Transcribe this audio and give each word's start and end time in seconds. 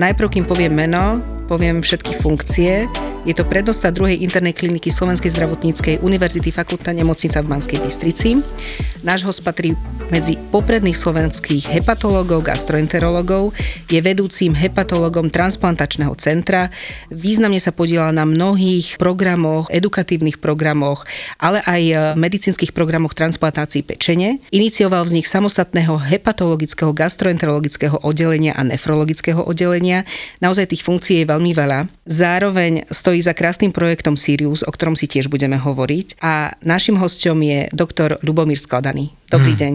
Najprv, 0.00 0.32
kým 0.32 0.44
poviem 0.48 0.72
meno, 0.72 1.20
poviem 1.44 1.84
všetky 1.84 2.16
funkcie. 2.24 2.88
Je 3.28 3.36
to 3.36 3.44
prednosta 3.44 3.92
druhej 3.92 4.24
internej 4.24 4.56
kliniky 4.56 4.88
Slovenskej 4.88 5.28
zdravotníckej 5.28 6.00
univerzity 6.00 6.48
fakultná 6.48 6.96
nemocnica 6.96 7.44
v 7.44 7.52
Banskej 7.52 7.84
Bystrici. 7.84 8.40
Náš 9.00 9.24
host 9.24 9.40
patrí 9.40 9.72
medzi 10.12 10.36
popredných 10.36 10.98
slovenských 10.98 11.72
hepatológov, 11.72 12.44
gastroenterologov, 12.44 13.56
je 13.88 13.96
vedúcim 14.02 14.52
hepatologom 14.52 15.32
transplantačného 15.32 16.12
centra, 16.20 16.68
významne 17.08 17.56
sa 17.62 17.72
podiela 17.72 18.12
na 18.12 18.28
mnohých 18.28 19.00
programoch, 19.00 19.72
edukatívnych 19.72 20.36
programoch, 20.36 21.08
ale 21.40 21.64
aj 21.64 22.12
medicínskych 22.18 22.76
programoch 22.76 23.16
transplantácií 23.16 23.86
pečene. 23.86 24.44
Inicioval 24.52 25.06
vznik 25.08 25.24
samostatného 25.24 25.96
hepatologického 25.96 26.92
gastroenterologického 26.92 28.04
oddelenia 28.04 28.52
a 28.52 28.66
nefrologického 28.66 29.40
oddelenia. 29.40 30.04
Naozaj 30.44 30.76
tých 30.76 30.84
funkcií 30.84 31.24
je 31.24 31.30
veľmi 31.30 31.56
veľa. 31.56 31.88
Zároveň 32.04 32.84
stojí 32.92 33.22
za 33.24 33.32
krásnym 33.32 33.72
projektom 33.72 34.18
Sirius, 34.18 34.60
o 34.66 34.74
ktorom 34.74 34.98
si 34.98 35.08
tiež 35.08 35.32
budeme 35.32 35.56
hovoriť. 35.56 36.20
A 36.20 36.58
našim 36.66 37.00
hostom 37.00 37.40
je 37.40 37.70
doktor 37.72 38.20
Lubomír 38.26 38.58
Skladaný. 38.90 39.14
Dobrý 39.30 39.54
hmm. 39.54 39.60
deň. 39.62 39.74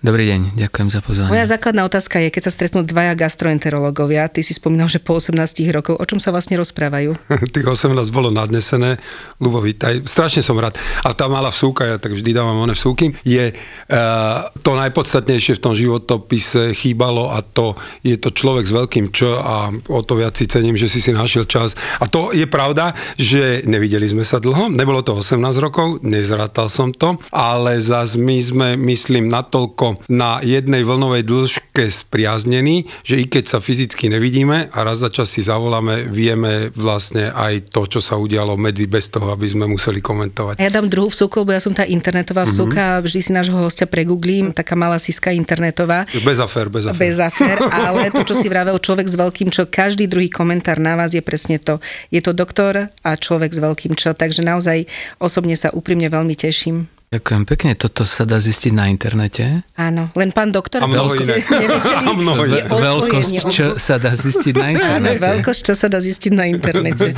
Dobrý 0.00 0.32
deň, 0.32 0.56
ďakujem 0.56 0.88
za 0.88 1.04
pozvanie. 1.04 1.28
Moja 1.28 1.44
základná 1.44 1.84
otázka 1.84 2.24
je, 2.24 2.32
keď 2.32 2.48
sa 2.48 2.52
stretnú 2.56 2.88
dvaja 2.88 3.12
gastroenterológovia, 3.12 4.32
ty 4.32 4.40
si 4.40 4.56
spomínal, 4.56 4.88
že 4.88 4.96
po 4.96 5.20
18 5.20 5.36
rokov, 5.76 6.00
o 6.00 6.04
čom 6.08 6.16
sa 6.16 6.32
vlastne 6.32 6.56
rozprávajú? 6.56 7.20
Tých 7.52 7.68
18 7.68 8.08
bolo 8.08 8.32
nadnesené, 8.32 8.96
Lubo, 9.44 9.60
vítaj, 9.60 10.00
strašne 10.08 10.40
som 10.40 10.56
rád. 10.56 10.80
A 11.04 11.12
tá 11.12 11.28
malá 11.28 11.52
vsúka, 11.52 11.84
ja 11.84 12.00
tak 12.00 12.16
vždy 12.16 12.32
dávam 12.32 12.56
one 12.64 12.72
vsúky, 12.72 13.12
je 13.28 13.52
uh, 13.52 14.48
to 14.64 14.72
najpodstatnejšie 14.72 15.60
v 15.60 15.64
tom 15.68 15.76
životopise 15.76 16.72
chýbalo 16.72 17.36
a 17.36 17.44
to 17.44 17.76
je 18.00 18.16
to 18.16 18.32
človek 18.32 18.64
s 18.64 18.72
veľkým 18.72 19.12
Č 19.12 19.28
a 19.28 19.68
o 19.68 20.00
to 20.00 20.16
viac 20.16 20.32
si 20.32 20.48
cením, 20.48 20.80
že 20.80 20.88
si 20.88 21.04
si 21.04 21.12
našiel 21.12 21.44
čas. 21.44 21.76
A 22.00 22.08
to 22.08 22.32
je 22.32 22.48
pravda, 22.48 22.96
že 23.20 23.68
nevideli 23.68 24.08
sme 24.08 24.24
sa 24.24 24.40
dlho, 24.40 24.72
nebolo 24.72 25.04
to 25.04 25.20
18 25.20 25.36
rokov, 25.60 26.00
nezrátal 26.00 26.72
som 26.72 26.88
to, 26.88 27.20
ale 27.28 27.76
zase 27.76 28.16
my 28.16 28.38
sme, 28.40 28.68
myslím, 28.80 29.28
natoľko 29.28 29.89
na 30.10 30.42
jednej 30.44 30.84
vlnovej 30.84 31.24
dĺžke 31.24 31.88
spriaznení, 31.88 32.90
že 33.06 33.22
i 33.22 33.24
keď 33.24 33.56
sa 33.56 33.58
fyzicky 33.58 34.10
nevidíme 34.12 34.68
a 34.70 34.78
raz 34.84 35.00
za 35.00 35.08
čas 35.08 35.32
si 35.32 35.40
zavoláme, 35.40 36.10
vieme 36.10 36.68
vlastne 36.76 37.32
aj 37.32 37.72
to, 37.72 37.86
čo 37.86 38.00
sa 38.04 38.18
udialo 38.20 38.58
medzi 38.58 38.84
bez 38.90 39.08
toho, 39.08 39.32
aby 39.32 39.46
sme 39.48 39.64
museli 39.70 40.02
komentovať. 40.02 40.60
Ja 40.60 40.68
dám 40.68 40.90
druhú 40.92 41.08
vsúku, 41.08 41.42
lebo 41.42 41.56
ja 41.56 41.62
som 41.62 41.72
tá 41.72 41.86
internetová 41.86 42.44
mhm. 42.44 42.50
vsúka 42.50 42.82
mm-hmm. 42.82 43.00
a 43.00 43.04
vždy 43.04 43.20
si 43.22 43.30
nášho 43.32 43.56
hostia 43.56 43.86
pregooglím, 43.88 44.52
taká 44.52 44.76
malá 44.76 45.00
siska 45.00 45.32
internetová. 45.32 46.04
Bez 46.20 46.38
afér, 46.42 46.68
bez 46.68 46.84
afér. 46.84 47.00
Bez 47.00 47.16
afér, 47.18 47.56
ale 47.70 48.12
to, 48.12 48.22
čo 48.26 48.34
si 48.36 48.50
vravel 48.50 48.76
človek 48.76 49.06
s 49.08 49.16
veľkým 49.16 49.48
čo, 49.48 49.64
každý 49.64 50.10
druhý 50.10 50.28
komentár 50.28 50.82
na 50.82 50.98
vás 50.98 51.16
je 51.16 51.22
presne 51.24 51.56
to. 51.56 51.78
Je 52.12 52.20
to 52.20 52.36
doktor 52.36 52.90
a 52.90 53.10
človek 53.16 53.50
s 53.54 53.60
veľkým 53.62 53.94
čo, 53.96 54.12
takže 54.12 54.44
naozaj 54.44 54.84
osobne 55.22 55.54
sa 55.54 55.72
úprimne 55.72 56.10
veľmi 56.10 56.34
teším. 56.36 56.99
Ďakujem 57.10 57.42
pekne, 57.42 57.74
toto 57.74 58.06
sa 58.06 58.22
dá 58.22 58.38
zistiť 58.38 58.70
na 58.70 58.86
internete. 58.86 59.66
Áno, 59.74 60.14
len 60.14 60.30
pán 60.30 60.54
doktor... 60.54 60.78
A 60.78 60.86
mnoho 60.86 61.10
iné. 61.18 61.42
A 62.06 62.14
mnoho 62.14 62.46
iné. 62.46 62.62
Veľkosť, 62.70 63.50
čo 63.50 63.66
sa 63.82 63.98
dá 63.98 64.14
zistiť 64.14 64.54
na 64.54 64.78
internete. 64.78 65.18
Áno, 65.18 65.26
veľkosť, 65.34 65.60
čo 65.66 65.74
sa 65.74 65.90
dá 65.90 65.98
zistiť 65.98 66.30
na 66.30 66.46
internete. 66.46 67.10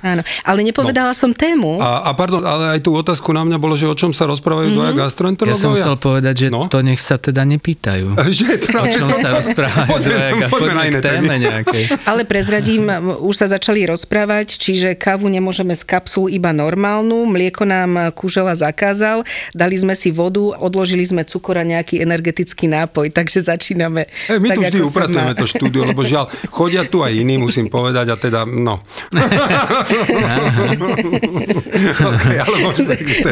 Áno, 0.00 0.24
ale 0.48 0.58
nepovedala 0.64 1.12
no. 1.12 1.20
som 1.20 1.36
tému. 1.36 1.76
A, 1.76 2.08
a 2.08 2.16
pardon, 2.16 2.40
ale 2.40 2.80
aj 2.80 2.88
tú 2.88 2.96
otázku 2.96 3.36
na 3.36 3.44
mňa 3.44 3.60
bolo, 3.60 3.76
že 3.76 3.84
o 3.84 3.92
čom 3.92 4.16
sa 4.16 4.24
rozprávajú 4.24 4.72
mm-hmm. 4.72 4.80
dvaja 4.80 5.12
gastroenterológovia. 5.12 5.60
Ja 5.60 5.68
som 5.68 5.76
chcel 5.76 5.96
povedať, 6.00 6.34
že 6.40 6.48
no? 6.48 6.72
to 6.72 6.80
nech 6.80 7.04
sa 7.04 7.20
teda 7.20 7.44
nepýtajú. 7.44 8.16
Že, 8.32 8.64
o 8.64 8.86
čom 8.88 9.08
sa 9.12 9.28
rozprávajú 9.28 10.00
dvaja 10.08 10.48
poďme 10.48 10.72
na 10.72 10.84
iné 10.88 11.00
téme 11.04 11.34
nejakej. 11.36 11.84
Ale 12.08 12.24
prezradím, 12.24 12.88
už 13.20 13.44
sa 13.44 13.52
začali 13.52 13.84
rozprávať, 13.84 14.56
čiže 14.56 14.96
kávu 14.96 15.28
nemôžeme 15.28 15.76
z 15.76 15.84
kapsul 15.84 16.32
iba 16.32 16.48
normálnu, 16.56 17.28
mlieko 17.28 17.68
nám 17.68 18.08
Kužela 18.16 18.56
zakázal, 18.56 19.20
dali 19.52 19.78
sme 19.78 19.94
si 19.96 20.10
vodu, 20.10 20.40
odložili 20.58 21.06
sme 21.06 21.24
cukor 21.24 21.58
a 21.58 21.64
nejaký 21.64 22.02
energetický 22.02 22.68
nápoj, 22.70 23.10
takže 23.10 23.40
začíname. 23.44 24.06
Hey, 24.30 24.40
my 24.40 24.48
tak, 24.52 24.56
tu 24.56 24.62
vždy 24.62 24.82
upratujeme 24.84 25.34
to 25.34 25.46
štúdio, 25.46 25.84
lebo 25.86 26.04
žiaľ, 26.04 26.28
chodia 26.50 26.84
tu 26.86 27.04
aj 27.04 27.14
iní, 27.14 27.38
musím 27.38 27.70
povedať, 27.70 28.08
a 28.12 28.16
teda, 28.16 28.44
no. 28.44 28.80
okay, 32.14 32.38
ale 32.40 32.56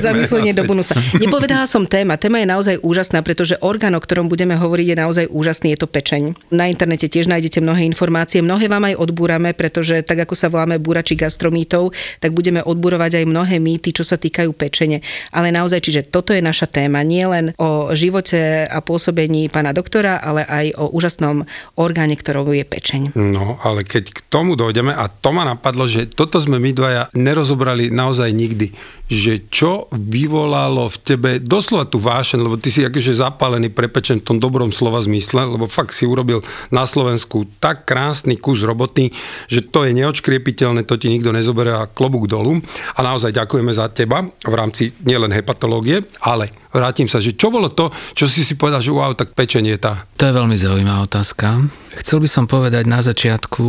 Zamyslenie 0.03 0.53
do 0.57 0.65
bonusa. 0.65 0.97
Nepovedala 1.17 1.69
som 1.69 1.87
téma. 1.87 2.17
Téma 2.17 2.43
je 2.43 2.49
naozaj 2.49 2.77
úžasná, 2.83 3.23
pretože 3.23 3.57
orgán, 3.61 3.95
o 3.95 4.03
ktorom 4.03 4.27
budeme 4.27 4.59
hovoriť, 4.59 4.87
je 4.93 4.97
naozaj 4.97 5.27
úžasný, 5.31 5.77
je 5.77 5.79
to 5.85 5.89
pečeň. 5.89 6.35
Na 6.51 6.67
internete 6.69 7.07
tiež 7.07 7.29
nájdete 7.29 7.63
mnohé 7.63 7.87
informácie, 7.87 8.43
mnohé 8.43 8.67
vám 8.67 8.93
aj 8.93 8.99
odbúrame, 8.99 9.53
pretože 9.53 10.03
tak 10.03 10.27
ako 10.27 10.35
sa 10.35 10.49
voláme 10.49 10.81
búrači 10.81 11.15
gastromítov, 11.15 11.93
tak 12.19 12.33
budeme 12.33 12.65
odburovať 12.65 13.23
aj 13.23 13.25
mnohé 13.29 13.57
mýty, 13.61 13.95
čo 13.95 14.03
sa 14.03 14.17
týkajú 14.17 14.51
pečene. 14.57 15.05
Ale 15.31 15.53
naozaj, 15.53 15.85
či 15.85 15.92
Čiže 15.93 16.09
toto 16.09 16.33
je 16.33 16.41
naša 16.41 16.73
téma, 16.73 17.05
nie 17.05 17.21
len 17.29 17.53
o 17.61 17.93
živote 17.93 18.65
a 18.65 18.81
pôsobení 18.81 19.53
pána 19.53 19.77
doktora, 19.77 20.17
ale 20.17 20.41
aj 20.41 20.81
o 20.81 20.89
úžasnom 20.89 21.45
orgáne, 21.77 22.17
ktorou 22.17 22.49
je 22.49 22.65
pečeň. 22.65 23.13
No, 23.13 23.61
ale 23.61 23.85
keď 23.85 24.09
k 24.09 24.25
tomu 24.33 24.57
dojdeme, 24.57 24.89
a 24.89 25.13
to 25.13 25.37
ma 25.37 25.45
napadlo, 25.45 25.85
že 25.85 26.09
toto 26.09 26.41
sme 26.41 26.57
my 26.57 26.73
dvaja 26.73 27.03
nerozobrali 27.13 27.93
naozaj 27.93 28.33
nikdy, 28.33 28.73
že 29.13 29.45
čo 29.53 29.93
vyvolalo 29.93 30.89
v 30.89 30.97
tebe 31.05 31.31
doslova 31.37 31.85
tú 31.85 32.01
vášeň, 32.01 32.41
lebo 32.41 32.57
ty 32.57 32.73
si 32.73 32.81
akože 32.81 33.13
zapálený 33.13 33.69
prepečen 33.69 34.25
v 34.25 34.33
tom 34.33 34.39
dobrom 34.41 34.73
slova 34.73 35.05
zmysle, 35.05 35.45
lebo 35.45 35.69
fakt 35.69 35.93
si 35.93 36.09
urobil 36.09 36.41
na 36.73 36.89
Slovensku 36.89 37.45
tak 37.61 37.85
krásny 37.85 38.41
kus 38.41 38.65
roboty, 38.65 39.13
že 39.53 39.61
to 39.61 39.85
je 39.85 39.93
neočkriepiteľné, 39.93 40.89
to 40.89 40.97
ti 40.97 41.13
nikto 41.13 41.29
nezoberie 41.29 41.77
a 41.77 41.85
klobúk 41.85 42.25
dolu. 42.25 42.65
A 42.97 43.05
naozaj 43.05 43.37
ďakujeme 43.37 43.77
za 43.77 43.93
teba 43.93 44.25
v 44.25 44.55
rámci 44.57 44.97
nielen 45.03 45.35
hepatológie, 45.35 45.82
biológie, 45.83 46.07
ale 46.23 46.55
vrátim 46.73 47.11
sa, 47.11 47.19
že 47.19 47.35
čo 47.35 47.51
bolo 47.51 47.69
to, 47.69 47.91
čo 48.15 48.31
si 48.31 48.47
si 48.47 48.55
povedal, 48.55 48.81
že 48.81 48.95
wow, 48.95 49.13
tak 49.13 49.35
pečenie 49.35 49.77
tá. 49.77 50.07
To 50.17 50.31
je 50.31 50.33
veľmi 50.33 50.57
zaujímavá 50.57 51.05
otázka. 51.05 51.69
Chcel 52.01 52.25
by 52.25 52.29
som 52.31 52.45
povedať 52.49 52.89
na 52.89 53.05
začiatku, 53.05 53.65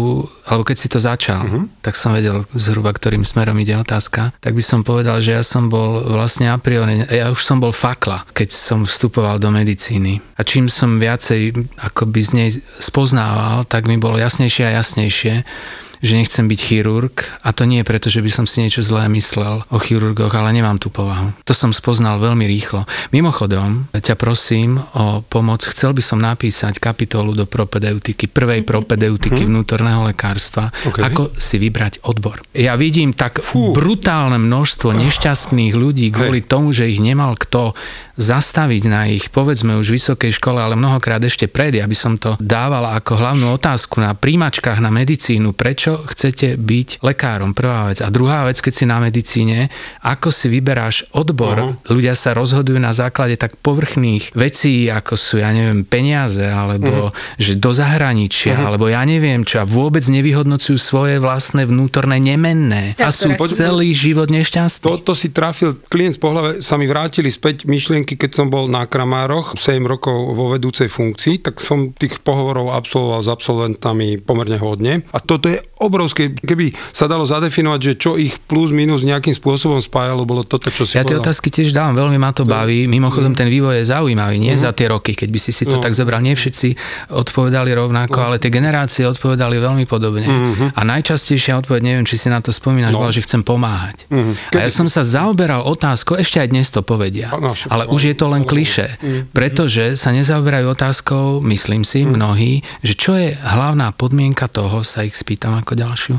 alebo 0.47 0.63
keď 0.63 0.77
si 0.79 0.87
to 0.87 1.01
začal, 1.01 1.43
uh-huh. 1.43 1.67
tak 1.83 1.99
som 1.99 2.15
vedel 2.15 2.47
zhruba, 2.55 2.95
ktorým 2.95 3.27
smerom 3.27 3.59
ide 3.59 3.75
otázka, 3.75 4.31
tak 4.39 4.53
by 4.55 4.63
som 4.63 4.87
povedal, 4.87 5.19
že 5.19 5.35
ja 5.35 5.43
som 5.43 5.67
bol 5.67 6.07
vlastne 6.07 6.47
a 6.47 6.55
priori, 6.55 7.03
ja 7.11 7.27
už 7.33 7.43
som 7.43 7.59
bol 7.59 7.75
fakla, 7.75 8.23
keď 8.31 8.55
som 8.55 8.87
vstupoval 8.87 9.43
do 9.43 9.51
medicíny. 9.51 10.23
A 10.39 10.47
čím 10.47 10.71
som 10.71 11.03
viacej 11.03 11.67
akoby 11.83 12.19
z 12.23 12.31
nej 12.31 12.49
spoznával, 12.79 13.67
tak 13.67 13.91
mi 13.91 13.99
bolo 13.99 14.15
jasnejšie 14.15 14.71
a 14.71 14.79
jasnejšie, 14.79 15.43
že 16.03 16.19
nechcem 16.19 16.51
byť 16.51 16.59
chirurg 16.59 17.15
a 17.47 17.55
to 17.55 17.63
nie 17.63 17.79
preto, 17.87 18.11
že 18.11 18.19
by 18.19 18.27
som 18.27 18.43
si 18.43 18.59
niečo 18.59 18.83
zlé 18.83 19.07
myslel 19.07 19.63
o 19.71 19.77
chirurgoch, 19.79 20.35
ale 20.35 20.51
nemám 20.51 20.75
tú 20.75 20.91
povahu. 20.91 21.31
To 21.47 21.55
som 21.55 21.71
spoznal 21.71 22.19
veľmi 22.19 22.43
rýchlo. 22.43 22.83
Mimochodom, 23.15 23.87
ťa 23.95 24.19
prosím 24.19 24.83
o 24.99 25.23
pomoc. 25.23 25.63
Chcel 25.63 25.95
by 25.95 26.03
som 26.03 26.19
napísať 26.19 26.83
kapitolu 26.83 27.31
do 27.31 27.47
propedeutiky, 27.47 28.27
prvej 28.27 28.67
propedeutiky 28.67 29.47
hmm. 29.47 29.49
vnútorného 29.55 30.03
lekárstva, 30.03 30.67
okay. 30.83 31.07
ako 31.07 31.31
si 31.39 31.55
vybrať 31.55 32.03
odbor. 32.03 32.43
Ja 32.51 32.75
vidím 32.75 33.15
tak 33.15 33.39
Fú. 33.39 33.71
brutálne 33.71 34.35
množstvo 34.35 34.91
nešťastných 34.91 35.71
ľudí 35.71 36.11
kvôli 36.11 36.43
hey. 36.43 36.49
tomu, 36.51 36.75
že 36.75 36.91
ich 36.91 36.99
nemal 36.99 37.39
kto 37.39 37.71
zastaviť 38.13 38.83
na 38.85 39.09
ich, 39.09 39.33
povedzme 39.33 39.77
už 39.81 39.89
vysokej 39.89 40.37
škole, 40.37 40.61
ale 40.61 40.77
mnohokrát 40.77 41.21
ešte 41.25 41.49
pred, 41.49 41.73
aby 41.73 41.97
som 41.97 42.21
to 42.21 42.37
dávala 42.37 42.93
ako 42.93 43.17
hlavnú 43.17 43.57
otázku 43.57 43.97
na 43.97 44.13
príjmačkách 44.13 44.77
na 44.77 44.93
medicínu, 44.93 45.57
prečo 45.57 46.05
chcete 46.05 46.59
byť 46.61 47.01
lekárom, 47.01 47.57
prvá 47.57 47.89
vec. 47.89 48.05
A 48.05 48.13
druhá 48.13 48.45
vec, 48.45 48.61
keď 48.61 48.73
si 48.73 48.85
na 48.85 49.01
medicíne, 49.01 49.73
ako 50.05 50.29
si 50.29 50.51
vyberáš 50.51 51.09
odbor, 51.15 51.57
uh-huh. 51.57 51.89
ľudia 51.89 52.13
sa 52.13 52.37
rozhodujú 52.37 52.77
na 52.77 52.93
základe 52.93 53.33
tak 53.39 53.57
povrchných 53.57 54.37
vecí, 54.37 54.93
ako 54.93 55.17
sú, 55.17 55.41
ja 55.41 55.49
neviem, 55.49 55.81
peniaze, 55.81 56.45
alebo 56.45 57.09
uh-huh. 57.09 57.41
že 57.41 57.57
do 57.57 57.73
zahraničia, 57.73 58.53
uh-huh. 58.53 58.67
alebo 58.69 58.85
ja 58.93 59.01
neviem 59.07 59.41
čo, 59.41 59.63
a 59.63 59.65
vôbec 59.65 60.05
nevyhodnocujú 60.05 60.77
svoje 60.77 61.17
vlastné 61.17 61.65
vnútorné 61.65 62.21
nemenné 62.21 62.93
a 63.01 63.09
sú 63.09 63.33
celý 63.49 63.95
život 63.95 64.29
nešťastní. 64.29 64.85
Toto 64.85 65.17
si 65.17 65.33
trafil, 65.33 65.79
klient 65.89 66.17
z 66.17 66.21
pohľave 66.21 66.49
sa 66.61 66.77
mi 66.77 66.85
vrátili 66.85 67.31
späť 67.33 67.65
myšlienky 67.65 68.02
myšlienky, 68.03 68.19
keď 68.19 68.31
som 68.35 68.47
bol 68.51 68.67
na 68.67 68.83
Kramároch 68.83 69.55
7 69.55 69.79
rokov 69.87 70.35
vo 70.35 70.51
vedúcej 70.51 70.91
funkcii, 70.91 71.47
tak 71.47 71.63
som 71.63 71.95
tých 71.95 72.19
pohovorov 72.19 72.75
absolvoval 72.75 73.23
s 73.23 73.29
absolventami 73.31 74.19
pomerne 74.19 74.59
hodne. 74.59 75.07
A 75.15 75.23
toto 75.23 75.47
je 75.47 75.63
obrovské, 75.79 76.35
keby 76.35 76.75
sa 76.91 77.07
dalo 77.07 77.23
zadefinovať, 77.23 77.79
že 77.79 77.93
čo 77.95 78.11
ich 78.19 78.35
plus 78.43 78.75
minus 78.75 79.07
nejakým 79.07 79.31
spôsobom 79.31 79.79
spájalo, 79.79 80.27
bolo 80.27 80.43
toto, 80.43 80.67
čo 80.71 80.83
si 80.83 80.99
Ja 80.99 81.07
tie 81.07 81.15
otázky 81.15 81.47
tiež 81.47 81.71
dávam, 81.71 81.95
veľmi 81.95 82.19
ma 82.19 82.35
to 82.35 82.43
baví. 82.43 82.87
Mimochodom, 82.87 83.31
mm. 83.35 83.39
ten 83.39 83.47
vývoj 83.47 83.83
je 83.83 83.85
zaujímavý, 83.87 84.35
nie 84.39 84.55
mm. 84.55 84.63
za 84.63 84.71
tie 84.75 84.91
roky, 84.91 85.15
keď 85.15 85.29
by 85.31 85.39
si 85.39 85.51
si 85.55 85.63
to 85.63 85.79
no. 85.79 85.83
tak 85.83 85.95
zobral. 85.95 86.19
Nie 86.23 86.35
všetci 86.35 86.75
odpovedali 87.15 87.71
rovnako, 87.71 88.19
no. 88.19 88.25
ale 88.31 88.35
tie 88.39 88.51
generácie 88.51 89.03
odpovedali 89.07 89.59
veľmi 89.59 89.83
podobne. 89.87 90.23
Mm-hmm. 90.23 90.69
A 90.75 90.81
najčastejšia 90.87 91.59
odpoveď, 91.59 91.81
neviem, 91.83 92.05
či 92.07 92.15
si 92.15 92.27
na 92.31 92.39
to 92.39 92.55
spomínaš, 92.55 92.95
no. 92.95 93.03
bola, 93.03 93.11
že 93.11 93.23
chcem 93.23 93.43
pomáhať. 93.43 94.07
Mm-hmm. 94.07 94.33
Kedy... 94.55 94.59
A 94.59 94.61
ja 94.63 94.71
som 94.71 94.87
sa 94.87 95.03
zaoberal 95.03 95.67
otázkou, 95.67 96.15
ešte 96.15 96.39
aj 96.39 96.47
dnes 96.47 96.67
to 96.71 96.79
povedia, 96.79 97.29
ale 97.67 97.83
už 97.93 98.01
je 98.09 98.15
to 98.17 98.25
len 98.33 98.41
kliše, 98.41 98.97
pretože 99.31 99.93
sa 99.93 100.09
nezaoberajú 100.09 100.65
otázkou, 100.73 101.25
myslím 101.45 101.85
si, 101.85 102.03
mnohí, 102.03 102.65
že 102.81 102.97
čo 102.97 103.13
je 103.13 103.37
hlavná 103.37 103.93
podmienka 103.93 104.49
toho, 104.49 104.81
sa 104.81 105.05
ich 105.05 105.13
spýtam 105.13 105.53
ako 105.61 105.77
ďalšiu 105.77 106.13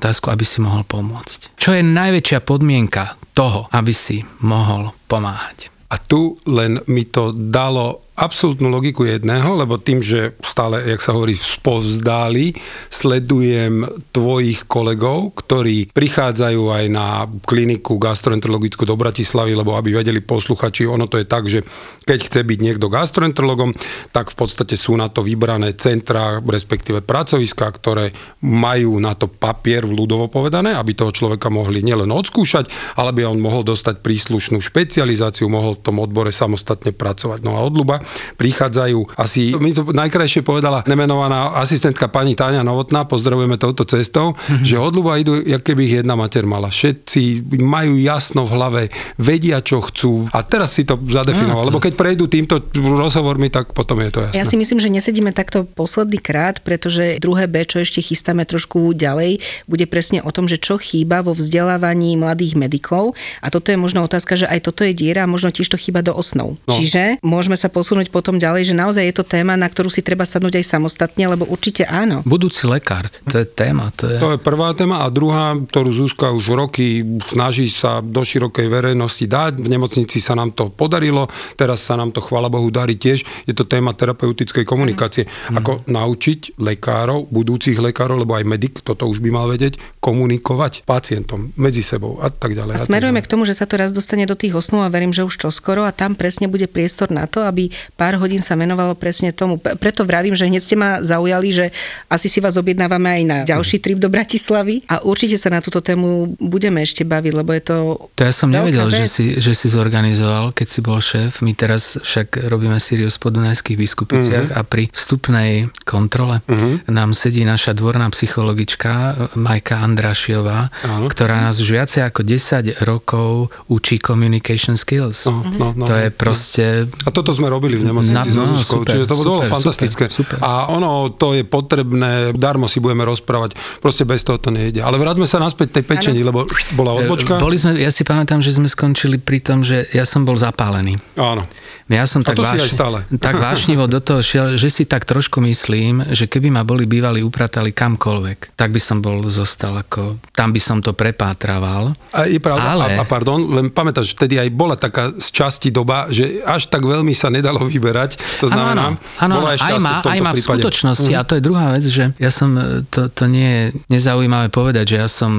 otázku, 0.00 0.32
aby 0.32 0.44
si 0.48 0.64
mohol 0.64 0.88
pomôcť. 0.88 1.54
Čo 1.60 1.76
je 1.76 1.84
najväčšia 1.84 2.40
podmienka 2.40 3.20
toho, 3.36 3.68
aby 3.70 3.92
si 3.92 4.24
mohol 4.40 4.96
pomáhať? 5.04 5.68
A 5.88 5.96
tu 5.96 6.36
len 6.44 6.84
mi 6.84 7.08
to 7.08 7.32
dalo 7.32 8.07
absolútnu 8.18 8.66
logiku 8.66 9.06
jedného, 9.06 9.54
lebo 9.54 9.78
tým, 9.78 10.02
že 10.02 10.34
stále, 10.42 10.82
jak 10.90 10.98
sa 10.98 11.14
hovorí, 11.14 11.38
spovzdáli, 11.38 12.58
sledujem 12.90 13.86
tvojich 14.10 14.66
kolegov, 14.66 15.38
ktorí 15.38 15.94
prichádzajú 15.94 16.62
aj 16.74 16.84
na 16.90 17.30
kliniku 17.46 18.02
gastroenterologickú 18.02 18.82
do 18.82 18.98
Bratislavy, 18.98 19.54
lebo 19.54 19.78
aby 19.78 19.94
vedeli 19.94 20.18
posluchači, 20.18 20.90
ono 20.90 21.06
to 21.06 21.22
je 21.22 21.26
tak, 21.30 21.46
že 21.46 21.62
keď 22.02 22.18
chce 22.26 22.40
byť 22.42 22.58
niekto 22.58 22.90
gastroenterologom, 22.90 23.78
tak 24.10 24.34
v 24.34 24.36
podstate 24.36 24.74
sú 24.74 24.98
na 24.98 25.06
to 25.06 25.22
vybrané 25.22 25.78
centra, 25.78 26.42
respektíve 26.42 27.06
pracoviska, 27.06 27.70
ktoré 27.70 28.10
majú 28.42 28.98
na 28.98 29.14
to 29.14 29.30
papier 29.30 29.86
v 29.86 29.94
ľudovo 29.94 30.26
povedané, 30.26 30.74
aby 30.74 30.98
toho 30.98 31.14
človeka 31.14 31.46
mohli 31.54 31.86
nielen 31.86 32.10
odskúšať, 32.10 32.98
ale 32.98 33.14
by 33.14 33.30
on 33.30 33.38
mohol 33.38 33.62
dostať 33.62 34.02
príslušnú 34.02 34.58
špecializáciu, 34.58 35.46
mohol 35.46 35.78
v 35.78 35.84
tom 35.86 36.02
odbore 36.02 36.34
samostatne 36.34 36.90
pracovať. 36.90 37.46
No 37.46 37.54
a 37.54 37.62
odluba 37.62 38.02
prichádzajú 38.36 39.18
asi, 39.18 39.54
mi 39.58 39.72
to 39.74 39.88
najkrajšie 39.88 40.44
povedala 40.44 40.84
nemenovaná 40.86 41.58
asistentka 41.58 42.08
pani 42.08 42.38
Táňa 42.38 42.62
Novotná, 42.62 43.04
pozdravujeme 43.04 43.58
touto 43.58 43.84
cestou, 43.84 44.34
mm-hmm. 44.34 44.64
že 44.64 44.76
odľuba 44.78 45.18
idú, 45.18 45.40
jak 45.42 45.62
keby 45.64 45.80
ich 45.84 45.94
jedna 46.04 46.14
mater 46.14 46.46
mala. 46.46 46.70
Všetci 46.70 47.42
majú 47.58 47.98
jasno 47.98 48.46
v 48.46 48.50
hlave, 48.54 48.82
vedia, 49.18 49.58
čo 49.58 49.82
chcú. 49.82 50.30
A 50.30 50.46
teraz 50.46 50.76
si 50.78 50.86
to 50.86 50.94
zadefinoval, 50.94 51.62
no, 51.62 51.66
to... 51.66 51.68
lebo 51.74 51.80
keď 51.82 51.94
prejdú 51.98 52.30
týmto 52.30 52.62
rozhovormi, 52.78 53.50
tak 53.50 53.74
potom 53.74 53.98
je 54.04 54.10
to 54.14 54.20
jasné. 54.28 54.38
Ja 54.38 54.46
si 54.46 54.54
myslím, 54.54 54.78
že 54.78 54.88
nesedíme 54.92 55.34
takto 55.34 55.66
posledný 55.66 56.22
krát, 56.22 56.62
pretože 56.62 57.18
druhé 57.18 57.50
B, 57.50 57.66
čo 57.66 57.82
ešte 57.82 57.98
chystáme 57.98 58.46
trošku 58.46 58.94
ďalej, 58.94 59.42
bude 59.66 59.84
presne 59.90 60.22
o 60.22 60.30
tom, 60.30 60.46
že 60.46 60.62
čo 60.62 60.78
chýba 60.78 61.26
vo 61.26 61.34
vzdelávaní 61.34 62.14
mladých 62.14 62.54
medikov. 62.54 63.18
A 63.42 63.50
toto 63.50 63.74
je 63.74 63.78
možno 63.80 64.06
otázka, 64.06 64.38
že 64.38 64.46
aj 64.46 64.70
toto 64.70 64.86
je 64.86 64.94
diera 64.94 65.26
a 65.26 65.28
možno 65.30 65.50
tiež 65.50 65.66
to 65.66 65.80
chýba 65.80 66.06
do 66.06 66.14
osnov. 66.14 66.54
No. 66.64 66.72
Čiže 66.72 67.18
môžeme 67.26 67.58
sa 67.58 67.66
posunúť 67.66 67.97
posunúť 67.98 68.14
potom 68.14 68.38
ďalej, 68.38 68.70
že 68.70 68.74
naozaj 68.78 69.02
je 69.10 69.14
to 69.18 69.26
téma, 69.26 69.58
na 69.58 69.66
ktorú 69.66 69.90
si 69.90 70.06
treba 70.06 70.22
sadnúť 70.22 70.62
aj 70.62 70.78
samostatne, 70.78 71.26
lebo 71.26 71.50
určite 71.50 71.82
áno. 71.82 72.22
Budúci 72.22 72.70
lekár, 72.70 73.10
to 73.26 73.42
je 73.42 73.46
téma. 73.46 73.90
To 73.98 74.06
je... 74.06 74.22
to 74.22 74.30
je 74.34 74.38
prvá 74.38 74.70
téma 74.78 75.02
a 75.02 75.10
druhá, 75.10 75.58
ktorú 75.58 75.90
Zuzka 75.90 76.30
už 76.30 76.54
roky 76.54 77.02
snaží 77.26 77.66
sa 77.66 77.98
do 77.98 78.22
širokej 78.22 78.70
verejnosti 78.70 79.26
dať. 79.26 79.58
V 79.58 79.66
nemocnici 79.66 80.22
sa 80.22 80.38
nám 80.38 80.54
to 80.54 80.70
podarilo, 80.70 81.26
teraz 81.58 81.82
sa 81.82 81.98
nám 81.98 82.14
to, 82.14 82.22
chvála 82.22 82.46
Bohu, 82.46 82.70
darí 82.70 82.94
tiež. 82.94 83.26
Je 83.50 83.54
to 83.56 83.66
téma 83.66 83.90
terapeutickej 83.98 84.62
komunikácie. 84.62 85.26
Mm. 85.50 85.58
Ako 85.58 85.72
naučiť 85.90 86.54
lekárov, 86.62 87.26
budúcich 87.34 87.82
lekárov, 87.82 88.22
lebo 88.22 88.38
aj 88.38 88.46
medic 88.46 88.78
toto 88.86 89.10
už 89.10 89.18
by 89.18 89.30
mal 89.34 89.50
vedieť, 89.50 89.98
komunikovať 89.98 90.86
pacientom 90.86 91.50
medzi 91.58 91.82
sebou 91.82 92.22
a 92.22 92.30
tak 92.30 92.54
ďalej. 92.54 92.78
A 92.78 92.86
smerujeme 92.86 93.18
a 93.18 93.24
k 93.26 93.30
tomu, 93.30 93.42
že 93.42 93.58
sa 93.58 93.66
to 93.66 93.74
raz 93.74 93.90
dostane 93.90 94.22
do 94.22 94.38
tých 94.38 94.54
osnov 94.54 94.86
a 94.86 94.92
verím, 94.92 95.10
že 95.10 95.26
už 95.26 95.34
čoskoro 95.34 95.82
a 95.82 95.90
tam 95.90 96.14
presne 96.14 96.46
bude 96.46 96.68
priestor 96.68 97.10
na 97.10 97.26
to, 97.26 97.48
aby 97.48 97.72
pár 97.94 98.18
hodín 98.18 98.42
sa 98.42 98.58
menovalo 98.58 98.94
presne 98.98 99.30
tomu. 99.32 99.58
Preto 99.58 100.04
vravím, 100.04 100.34
že 100.34 100.48
hneď 100.48 100.62
ste 100.62 100.76
ma 100.76 101.00
zaujali, 101.04 101.48
že 101.52 101.66
asi 102.08 102.26
si 102.30 102.38
vás 102.40 102.56
objednávame 102.56 103.08
aj 103.08 103.22
na 103.26 103.38
ďalší 103.44 103.78
trip 103.82 104.00
do 104.00 104.08
Bratislavy 104.08 104.86
a 104.88 105.04
určite 105.04 105.36
sa 105.36 105.52
na 105.52 105.60
túto 105.60 105.84
tému 105.84 106.38
budeme 106.40 106.80
ešte 106.80 107.04
baviť, 107.04 107.32
lebo 107.34 107.50
je 107.52 107.62
to 107.62 107.76
To 108.16 108.22
ja 108.24 108.32
som 108.32 108.48
nevedel, 108.48 108.88
že 108.88 109.06
si, 109.10 109.24
že 109.36 109.52
si 109.52 109.66
zorganizoval, 109.68 110.56
keď 110.56 110.66
si 110.66 110.80
bol 110.80 110.98
šéf. 111.02 111.44
My 111.44 111.52
teraz 111.52 112.00
však 112.00 112.48
robíme 112.48 112.80
Sirius 112.80 113.20
po 113.20 113.28
Dunajských 113.28 113.76
biskupiciach 113.76 114.48
mm-hmm. 114.54 114.60
a 114.62 114.66
pri 114.66 114.88
vstupnej 114.88 115.68
kontrole 115.84 116.40
mm-hmm. 116.46 116.88
nám 116.88 117.12
sedí 117.12 117.44
naša 117.44 117.76
dvorná 117.76 118.08
psychologička 118.14 119.28
Majka 119.36 119.84
Andrašiová, 119.84 120.72
Áno. 120.86 121.06
ktorá 121.12 121.44
nás 121.44 121.60
už 121.60 121.76
viacej 121.76 122.08
ako 122.08 122.24
10 122.24 122.88
rokov 122.88 123.52
učí 123.68 124.00
communication 124.00 124.78
skills. 124.78 125.28
No, 125.28 125.44
no, 125.44 125.66
no, 125.76 125.84
to 125.84 125.94
je 125.94 126.08
proste... 126.08 126.64
A 127.04 127.10
toto 127.12 127.36
sme 127.36 127.52
robili 127.52 127.67
v 127.76 127.84
nemocnici 127.84 128.32
no, 128.32 128.48
no, 128.48 128.64
super, 128.64 128.96
čiže 128.96 129.04
to 129.04 129.16
bolo 129.20 129.44
super, 129.44 129.50
fantastické. 129.52 130.04
Super, 130.08 130.38
super. 130.38 130.46
A 130.46 130.72
ono, 130.72 131.12
to 131.12 131.36
je 131.36 131.44
potrebné, 131.44 132.32
darmo 132.32 132.64
si 132.64 132.80
budeme 132.80 133.04
rozprávať, 133.04 133.58
proste 133.84 134.08
bez 134.08 134.24
toho 134.24 134.40
to 134.40 134.48
nejde. 134.48 134.80
Ale 134.80 134.96
vráťme 134.96 135.28
sa 135.28 135.36
naspäť 135.42 135.82
tej 135.82 135.84
pečení, 135.84 136.24
ano. 136.24 136.32
lebo 136.32 136.38
bola 136.72 136.96
odbočka. 136.96 137.36
Boli 137.36 137.60
sme, 137.60 137.76
ja 137.76 137.92
si 137.92 138.06
pamätám, 138.06 138.40
že 138.40 138.56
sme 138.56 138.70
skončili 138.70 139.20
pri 139.20 139.44
tom, 139.44 139.66
že 139.66 139.84
ja 139.92 140.08
som 140.08 140.24
bol 140.24 140.40
zapálený. 140.40 140.96
Áno. 141.20 141.44
Ja 141.88 142.04
som 142.04 142.20
tak, 142.20 142.36
váš, 142.36 142.76
tak 143.26 143.34
vášnivo 143.40 143.88
do 143.88 143.98
toho 144.04 144.20
šiel, 144.20 144.60
že 144.60 144.68
si 144.68 144.84
tak 144.84 145.08
trošku 145.08 145.40
myslím, 145.40 146.04
že 146.12 146.28
keby 146.28 146.52
ma 146.52 146.62
boli 146.62 146.84
bývali 146.84 147.24
upratali 147.24 147.72
kamkoľvek, 147.72 148.52
tak 148.52 148.68
by 148.76 148.80
som 148.80 149.00
bol 149.00 149.24
zostal 149.32 149.72
ako, 149.80 150.20
tam 150.36 150.52
by 150.52 150.60
som 150.60 150.84
to 150.84 150.92
prepátraval. 150.92 151.96
A 152.12 152.28
je 152.28 152.36
pravda, 152.36 152.76
ale... 152.76 152.84
a, 152.96 153.00
a 153.00 153.04
pardon, 153.08 153.40
len 153.40 153.72
pamätáš, 153.72 154.12
vtedy 154.12 154.36
aj 154.36 154.48
bola 154.52 154.76
taká 154.76 155.16
z 155.16 155.28
časti 155.32 155.72
doba, 155.72 156.12
že 156.12 156.44
až 156.44 156.68
tak 156.68 156.84
veľmi 156.84 157.16
sa 157.16 157.32
nedalo 157.32 157.64
vyberať. 157.64 158.20
To 158.44 158.52
znamená, 158.52 159.00
ano, 159.24 159.40
ano, 159.40 159.48
aj 159.48 159.80
má, 159.80 160.04
aj 160.04 160.20
má 160.20 160.32
v 160.36 160.44
skutočnosti, 160.44 161.12
mm. 161.12 161.18
a 161.18 161.22
to 161.24 161.32
je 161.40 161.42
druhá 161.42 161.72
vec, 161.72 161.84
že 161.88 162.12
ja 162.20 162.28
som, 162.28 162.52
to, 162.92 163.08
to 163.08 163.24
nie 163.24 163.48
je 163.48 163.64
nezaujímavé 163.88 164.52
povedať, 164.52 164.92
že 164.92 164.96
ja 165.00 165.08
som, 165.08 165.32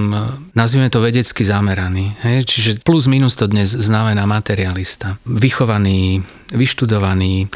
nazvime 0.58 0.90
to 0.90 0.98
vedecky 0.98 1.46
zameraný. 1.46 2.18
Hej? 2.26 2.50
Čiže 2.50 2.70
plus 2.82 3.06
minus 3.06 3.38
to 3.38 3.46
dnes 3.46 3.70
znamená 3.70 4.26
materialista. 4.26 5.22
Vychovaný 5.30 6.26
vyštudovaný, 6.50 7.46
e, 7.46 7.48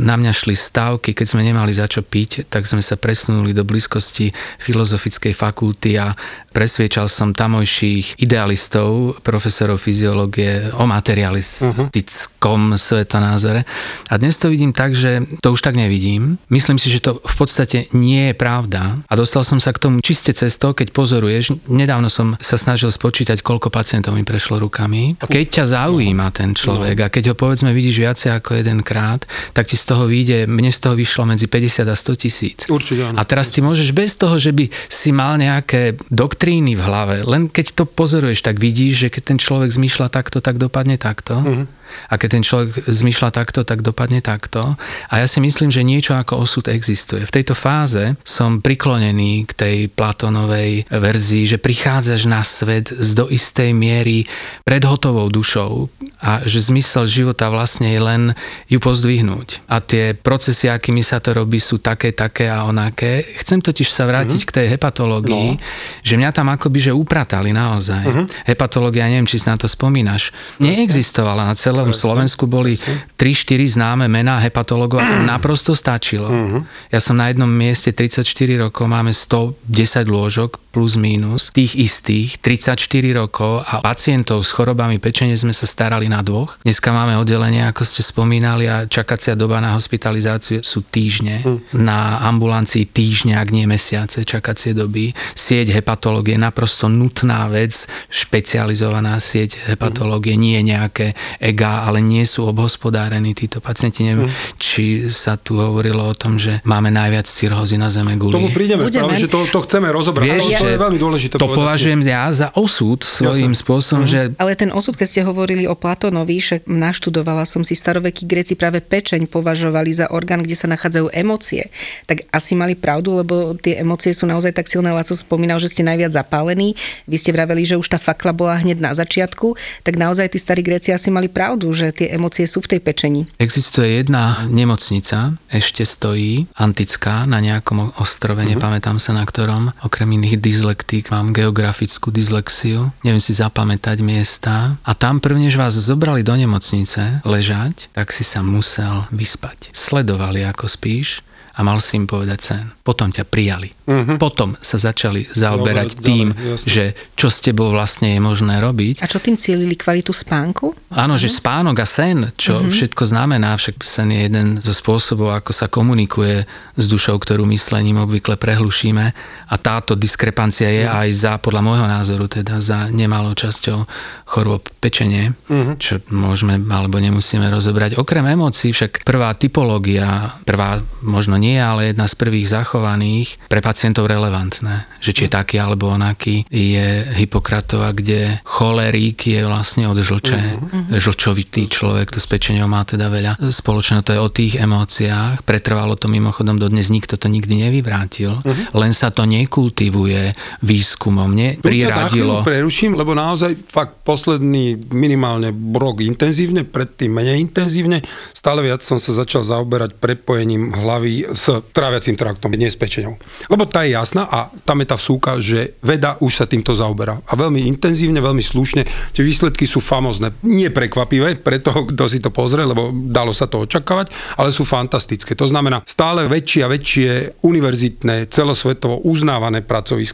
na 0.00 0.16
mňa 0.16 0.32
šli 0.32 0.56
stávky, 0.56 1.12
keď 1.12 1.26
sme 1.28 1.44
nemali 1.44 1.72
za 1.76 1.84
čo 1.84 2.00
piť, 2.00 2.48
tak 2.48 2.64
sme 2.64 2.80
sa 2.80 2.96
presunuli 2.96 3.52
do 3.52 3.68
blízkosti 3.68 4.32
filozofickej 4.60 5.36
fakulty 5.36 6.00
a 6.00 6.16
presviečal 6.50 7.06
som 7.06 7.30
tamojších 7.30 8.18
idealistov, 8.18 9.20
profesorov 9.22 9.78
fyziológie 9.78 10.74
o 10.74 10.84
materialistickom 10.88 12.74
uh-huh. 12.74 12.80
svetonázore. 12.80 13.62
A 14.10 14.14
dnes 14.18 14.34
to 14.40 14.50
vidím 14.50 14.74
tak, 14.74 14.96
že 14.96 15.22
to 15.38 15.54
už 15.54 15.62
tak 15.62 15.78
nevidím. 15.78 16.42
Myslím 16.50 16.76
si, 16.80 16.90
že 16.90 17.04
to 17.04 17.22
v 17.22 17.34
podstate 17.38 17.86
nie 17.94 18.32
je 18.32 18.34
pravda. 18.34 18.98
A 19.06 19.12
dostal 19.14 19.46
som 19.46 19.62
sa 19.62 19.70
k 19.70 19.82
tomu 19.82 20.02
čiste 20.02 20.34
cesto, 20.34 20.74
keď 20.74 20.90
pozoruješ. 20.90 21.70
Nedávno 21.70 22.10
som 22.10 22.34
sa 22.42 22.58
snažil 22.58 22.90
spočítať, 22.90 23.44
koľko 23.46 23.70
pacientov 23.70 24.18
mi 24.18 24.26
prešlo 24.26 24.58
rukami. 24.58 25.14
Keď 25.22 25.46
ťa 25.62 25.64
zaujíma 25.78 26.34
ten 26.34 26.56
človek 26.56 27.06
a 27.06 27.12
keď 27.12 27.32
ho 27.32 27.34
povedzme 27.38 27.70
vidíš 27.70 28.02
viacej 28.02 28.29
ako 28.30 28.62
jedenkrát, 28.62 29.26
tak 29.50 29.66
ti 29.66 29.74
z 29.74 29.84
toho 29.90 30.06
vyjde, 30.06 30.46
mne 30.46 30.70
z 30.70 30.78
toho 30.78 30.94
vyšlo 30.94 31.26
medzi 31.26 31.50
50 31.50 31.90
a 31.90 31.96
100 31.98 32.22
tisíc. 32.22 32.58
Určite 32.70 33.10
áno. 33.10 33.16
A 33.18 33.22
teraz 33.26 33.50
ty 33.50 33.58
môžeš 33.58 33.90
bez 33.90 34.14
toho, 34.14 34.38
že 34.38 34.54
by 34.54 34.70
si 34.86 35.10
mal 35.10 35.34
nejaké 35.40 35.98
doktríny 36.08 36.78
v 36.78 36.82
hlave, 36.82 37.16
len 37.26 37.50
keď 37.50 37.82
to 37.82 37.84
pozoruješ, 37.84 38.46
tak 38.46 38.62
vidíš, 38.62 39.06
že 39.06 39.08
keď 39.12 39.22
ten 39.34 39.38
človek 39.42 39.70
zmýšľa 39.74 40.08
takto, 40.12 40.38
tak 40.38 40.56
dopadne 40.56 40.96
takto. 40.96 41.34
Uh-huh. 41.40 41.64
A 42.08 42.18
keď 42.18 42.28
ten 42.38 42.44
človek 42.44 42.86
zmyšľa 42.88 43.30
takto, 43.30 43.62
tak 43.62 43.84
dopadne 43.84 44.22
takto. 44.22 44.76
A 45.10 45.14
ja 45.22 45.26
si 45.26 45.38
myslím, 45.42 45.70
že 45.70 45.86
niečo 45.86 46.16
ako 46.16 46.42
osud 46.42 46.66
existuje. 46.70 47.24
V 47.26 47.34
tejto 47.34 47.54
fáze 47.54 48.18
som 48.22 48.62
priklonený 48.62 49.46
k 49.48 49.52
tej 49.52 49.76
Platónovej 49.92 50.86
verzii, 50.90 51.44
že 51.46 51.58
prichádzaš 51.62 52.22
na 52.26 52.42
svet 52.42 52.90
z 52.90 53.10
do 53.14 53.26
istej 53.28 53.70
miery 53.74 54.26
predhotovou 54.64 55.28
dušou 55.28 55.92
a 56.20 56.44
že 56.44 56.60
zmysel 56.60 57.08
života 57.08 57.48
vlastne 57.48 57.88
je 57.88 58.00
len 58.00 58.22
ju 58.68 58.76
pozdvihnúť. 58.76 59.64
A 59.72 59.80
tie 59.80 60.12
procesy, 60.12 60.68
akými 60.68 61.00
sa 61.00 61.18
to 61.18 61.32
robí, 61.32 61.56
sú 61.56 61.80
také, 61.80 62.12
také 62.12 62.48
a 62.48 62.68
onaké. 62.68 63.24
Chcem 63.40 63.64
totiž 63.64 63.88
sa 63.88 64.04
vrátiť 64.04 64.40
mm-hmm. 64.44 64.52
k 64.52 64.56
tej 64.56 64.66
hepatológii, 64.76 65.48
no. 65.56 65.60
že 66.04 66.14
mňa 66.20 66.30
tam 66.30 66.52
akoby 66.52 66.78
že 66.80 66.92
upratali 66.92 67.56
naozaj. 67.56 68.04
Mm-hmm. 68.04 68.26
Hepatológia, 68.52 69.08
neviem, 69.08 69.28
či 69.28 69.40
si 69.40 69.48
na 69.48 69.56
to 69.56 69.64
spomínaš, 69.64 70.32
neexistovala 70.60 71.48
na 71.48 71.54
celé 71.56 71.79
celom 71.80 71.96
Slovensku 71.96 72.44
boli 72.44 72.76
3-4 72.76 73.80
známe 73.80 74.04
mená 74.12 74.36
hepatologov 74.44 75.00
a 75.00 75.08
to 75.08 75.16
naprosto 75.24 75.72
stačilo. 75.72 76.28
Uh-huh. 76.28 76.60
Ja 76.92 77.00
som 77.00 77.16
na 77.16 77.32
jednom 77.32 77.48
mieste 77.48 77.96
34 77.96 78.28
rokov, 78.60 78.84
máme 78.84 79.16
110 79.16 79.56
lôžok 80.04 80.60
plus 80.70 80.94
mínus, 80.94 81.50
tých 81.50 81.74
istých 81.74 82.38
34 82.38 82.78
rokov 83.18 83.66
a 83.66 83.82
pacientov 83.82 84.46
s 84.46 84.54
chorobami 84.54 85.02
pečenie 85.02 85.34
sme 85.34 85.50
sa 85.50 85.66
starali 85.66 86.06
na 86.06 86.22
dvoch. 86.22 86.56
Dneska 86.62 86.94
máme 86.94 87.18
oddelenie, 87.18 87.66
ako 87.66 87.82
ste 87.82 88.06
spomínali, 88.06 88.70
a 88.70 88.86
čakacia 88.86 89.34
doba 89.34 89.58
na 89.58 89.74
hospitalizáciu 89.74 90.62
sú 90.62 90.86
týždne. 90.86 91.42
Uh-huh. 91.42 91.58
Na 91.74 92.22
ambulancii 92.30 92.86
týždne, 92.86 93.34
ak 93.34 93.50
nie 93.50 93.66
mesiace, 93.66 94.22
čakacie 94.22 94.72
doby. 94.72 95.10
Sieť 95.34 95.74
hepatológie 95.74 96.38
je 96.38 96.46
naprosto 96.46 96.86
nutná 96.86 97.50
vec, 97.50 97.90
špecializovaná 98.06 99.18
sieť 99.18 99.58
hepatológie, 99.66 100.38
nie 100.38 100.62
je 100.62 100.64
nejaké 100.70 101.06
EGA 101.42 101.90
ale 101.90 101.98
nie 101.98 102.22
sú 102.22 102.46
obhospodárení 102.46 103.34
títo 103.34 103.58
pacienti. 103.58 104.06
Neviem, 104.06 104.30
hmm. 104.30 104.58
či 104.62 105.10
sa 105.10 105.34
tu 105.34 105.58
hovorilo 105.58 106.06
o 106.06 106.14
tom, 106.14 106.38
že 106.38 106.62
máme 106.62 106.94
najviac 106.94 107.26
cirhózy 107.26 107.74
na 107.74 107.90
zeme 107.90 108.14
guli. 108.14 108.38
Tomu 108.38 108.54
prídeme, 108.54 108.86
Budeme. 108.86 109.10
práve, 109.10 109.26
že 109.26 109.28
to, 109.28 109.42
to 109.50 109.60
chceme 109.66 109.90
rozobrať. 109.90 110.26
Vieš, 110.30 110.44
ale 110.60 110.70
to 110.70 110.76
je 110.76 110.84
veľmi 110.84 111.00
dôležité 111.00 111.34
To 111.40 111.48
povedať, 111.48 111.58
považujem 111.58 112.00
ja 112.04 112.22
za 112.30 112.48
osud 112.54 113.00
svojím 113.02 113.56
Jasne. 113.56 113.62
spôsobom, 113.64 114.04
hmm. 114.04 114.12
že... 114.12 114.20
Ale 114.36 114.52
ten 114.54 114.70
osud, 114.70 114.94
keď 114.94 115.06
ste 115.08 115.20
hovorili 115.24 115.64
o 115.64 115.74
Platónovi, 115.74 116.36
že 116.38 116.60
naštudovala 116.68 117.48
som 117.48 117.64
si 117.64 117.72
starovekí 117.72 118.28
Gréci 118.28 118.54
práve 118.54 118.84
pečeň 118.84 119.26
považovali 119.26 119.90
za 119.90 120.12
orgán, 120.12 120.44
kde 120.44 120.54
sa 120.54 120.68
nachádzajú 120.68 121.10
emócie. 121.16 121.72
Tak 122.04 122.28
asi 122.30 122.52
mali 122.54 122.76
pravdu, 122.76 123.16
lebo 123.18 123.56
tie 123.56 123.80
emócie 123.80 124.12
sú 124.12 124.28
naozaj 124.28 124.52
tak 124.52 124.68
silné. 124.68 124.92
Laco 124.92 125.16
spomínal, 125.16 125.58
že 125.58 125.72
ste 125.72 125.82
najviac 125.82 126.12
zapálení. 126.12 126.76
Vy 127.08 127.16
ste 127.16 127.32
vraveli, 127.32 127.64
že 127.64 127.80
už 127.80 127.88
tá 127.90 127.98
fakla 127.98 128.36
bola 128.36 128.60
hneď 128.60 128.78
na 128.84 128.92
začiatku. 128.92 129.56
Tak 129.82 129.96
naozaj 129.96 130.36
tí 130.36 130.38
starí 130.38 130.60
Gréci 130.60 130.92
asi 130.92 131.08
mali 131.08 131.26
pravdu 131.26 131.70
že 131.72 131.94
tie 131.94 132.12
emócie 132.12 132.44
sú 132.44 132.60
v 132.60 132.76
tej 132.76 132.80
pečení. 132.84 133.20
Existuje 133.40 134.02
jedna 134.02 134.44
nemocnica, 134.46 135.34
ešte 135.48 135.86
stojí, 135.86 136.50
antická, 136.58 137.24
na 137.24 137.40
nejakom 137.40 137.96
ostrove, 137.96 138.42
uh-huh. 138.42 138.52
nepamätám 138.56 139.00
sa 139.00 139.16
na 139.16 139.24
ktorom, 139.24 139.72
okrem 139.80 140.10
iných 140.20 140.36
dyslektík, 140.50 141.14
mám 141.14 141.30
geografickú 141.30 142.10
dyslexiu, 142.10 142.90
neviem 143.06 143.22
si 143.22 143.30
zapamätať 143.30 144.02
miesta 144.02 144.74
a 144.82 144.92
tam 144.98 145.22
prvnež 145.22 145.54
vás 145.54 145.78
zobrali 145.78 146.26
do 146.26 146.34
nemocnice 146.34 147.22
ležať, 147.22 147.86
tak 147.94 148.10
si 148.10 148.26
sa 148.26 148.42
musel 148.42 149.06
vyspať. 149.14 149.70
Sledovali, 149.70 150.42
ako 150.42 150.66
spíš, 150.66 151.22
a 151.60 151.60
mal 151.60 151.76
si 151.76 152.00
im 152.00 152.08
povedať 152.08 152.40
sen. 152.40 152.64
Potom 152.80 153.12
ťa 153.12 153.28
prijali. 153.28 153.68
Uh-huh. 153.84 154.16
Potom 154.16 154.56
sa 154.64 154.80
začali 154.80 155.28
zaoberať 155.28 156.00
ďalej, 156.00 156.06
tým, 156.08 156.26
ďalej, 156.32 156.64
že 156.64 156.84
čo 157.12 157.28
s 157.28 157.44
tebou 157.44 157.68
vlastne 157.68 158.16
je 158.16 158.20
možné 158.24 158.64
robiť. 158.64 159.04
A 159.04 159.10
čo 159.10 159.20
tým 159.20 159.36
cílili 159.36 159.76
kvalitu 159.76 160.16
spánku? 160.16 160.72
Áno, 160.96 161.20
uh-huh. 161.20 161.20
že 161.20 161.28
mhm. 161.28 161.36
spánok 161.36 161.76
a 161.84 161.86
sen, 161.86 162.18
čo 162.40 162.64
uh-huh. 162.64 162.72
všetko 162.72 163.02
znamená, 163.04 163.60
však 163.60 163.76
sen 163.84 164.08
je 164.08 164.20
jeden 164.24 164.48
zo 164.64 164.72
spôsobov, 164.72 165.36
ako 165.36 165.52
sa 165.52 165.68
komunikuje 165.68 166.40
s 166.80 166.84
dušou, 166.88 167.20
ktorú 167.20 167.44
myslením 167.52 168.00
obvykle 168.00 168.40
prehlušíme 168.40 169.06
a 169.52 169.54
táto 169.60 169.92
diskrepancia 169.92 170.39
je 170.48 170.88
uh-huh. 170.88 171.04
aj 171.04 171.08
za, 171.12 171.32
podľa 171.36 171.60
môjho 171.60 171.86
názoru, 171.90 172.24
teda 172.24 172.64
za 172.64 172.88
nemalou 172.88 173.36
časťou 173.36 173.84
chorôb 174.24 174.64
pečenie, 174.80 175.36
uh-huh. 175.50 175.76
čo 175.76 176.00
môžeme 176.08 176.56
alebo 176.56 176.96
nemusíme 176.96 177.44
rozobrať. 177.52 178.00
Okrem 178.00 178.24
emócií 178.24 178.72
však 178.72 179.04
prvá 179.04 179.36
typológia, 179.36 180.40
prvá 180.48 180.80
možno 181.04 181.36
nie 181.36 181.60
ale 181.60 181.92
jedna 181.92 182.08
z 182.08 182.14
prvých 182.16 182.48
zachovaných 182.48 183.36
pre 183.50 183.60
pacientov 183.60 184.08
relevantné, 184.08 184.88
že 185.04 185.12
či 185.12 185.28
je 185.28 185.36
taký 185.36 185.60
alebo 185.60 185.92
onaký, 185.92 186.48
je 186.48 187.10
Hipokratova, 187.18 187.92
kde 187.92 188.40
cholerík 188.46 189.20
je 189.20 189.44
vlastne 189.44 189.90
od 189.90 189.98
žlče, 190.00 190.40
uh-huh. 190.40 190.96
žlčovitý 190.96 191.66
človek, 191.66 192.14
to 192.14 192.22
s 192.22 192.30
pečením 192.30 192.70
má 192.70 192.86
teda 192.86 193.10
veľa 193.10 193.50
spoločné, 193.50 194.06
to 194.06 194.14
je 194.14 194.20
o 194.22 194.30
tých 194.30 194.62
emóciách, 194.62 195.42
pretrvalo 195.42 195.98
to 195.98 196.06
mimochodom 196.06 196.54
dodnes, 196.54 196.86
nikto 196.86 197.18
to 197.18 197.26
nikdy 197.26 197.66
nevyvrátil, 197.66 198.38
uh-huh. 198.38 198.78
len 198.78 198.94
sa 198.94 199.10
to 199.10 199.26
nekultivuje 199.26 200.29
výskumom, 200.64 201.30
nepriradilo. 201.30 202.42
preruším, 202.46 202.96
lebo 202.96 203.12
naozaj 203.14 203.56
fakt 203.68 204.02
posledný 204.02 204.90
minimálne 204.90 205.52
rok 205.76 206.02
intenzívne, 206.02 206.66
predtým 206.66 207.12
menej 207.12 207.40
intenzívne, 207.40 208.02
stále 208.34 208.64
viac 208.64 208.82
som 208.82 208.96
sa 208.96 209.12
začal 209.12 209.44
zaoberať 209.44 209.96
prepojením 209.98 210.72
hlavy 210.74 211.32
s 211.32 211.50
tráviacím 211.72 212.16
traktom, 212.16 212.52
nie 212.54 212.70
s 212.70 212.76
pečenou. 212.76 213.16
Lebo 213.48 213.66
tá 213.66 213.84
je 213.86 213.94
jasná 213.94 214.26
a 214.26 214.50
tam 214.64 214.80
je 214.82 214.86
tá 214.88 214.96
vsúka, 214.96 215.36
že 215.40 215.76
veda 215.80 216.16
už 216.20 216.42
sa 216.42 216.46
týmto 216.48 216.72
zaoberá. 216.76 217.20
A 217.28 217.32
veľmi 217.36 217.64
intenzívne, 217.68 218.20
veľmi 218.20 218.42
slušne. 218.42 218.82
Tie 219.14 219.22
výsledky 219.24 219.64
sú 219.64 219.78
famozne. 219.78 220.34
Nie 220.44 220.72
prekvapivé 220.72 221.40
pre 221.40 221.62
toho, 221.62 221.88
kto 221.88 222.04
si 222.10 222.18
to 222.18 222.32
pozrie, 222.32 222.66
lebo 222.66 222.92
dalo 222.92 223.32
sa 223.32 223.46
to 223.46 223.64
očakávať, 223.64 224.12
ale 224.36 224.52
sú 224.52 224.66
fantastické. 224.66 225.32
To 225.36 225.46
znamená, 225.48 225.82
stále 225.88 226.26
väčšie 226.26 226.60
a 226.64 226.72
väčšie 226.72 227.08
univerzitné, 227.44 228.28
celosvetovo 228.28 229.02
uznávané 229.04 229.64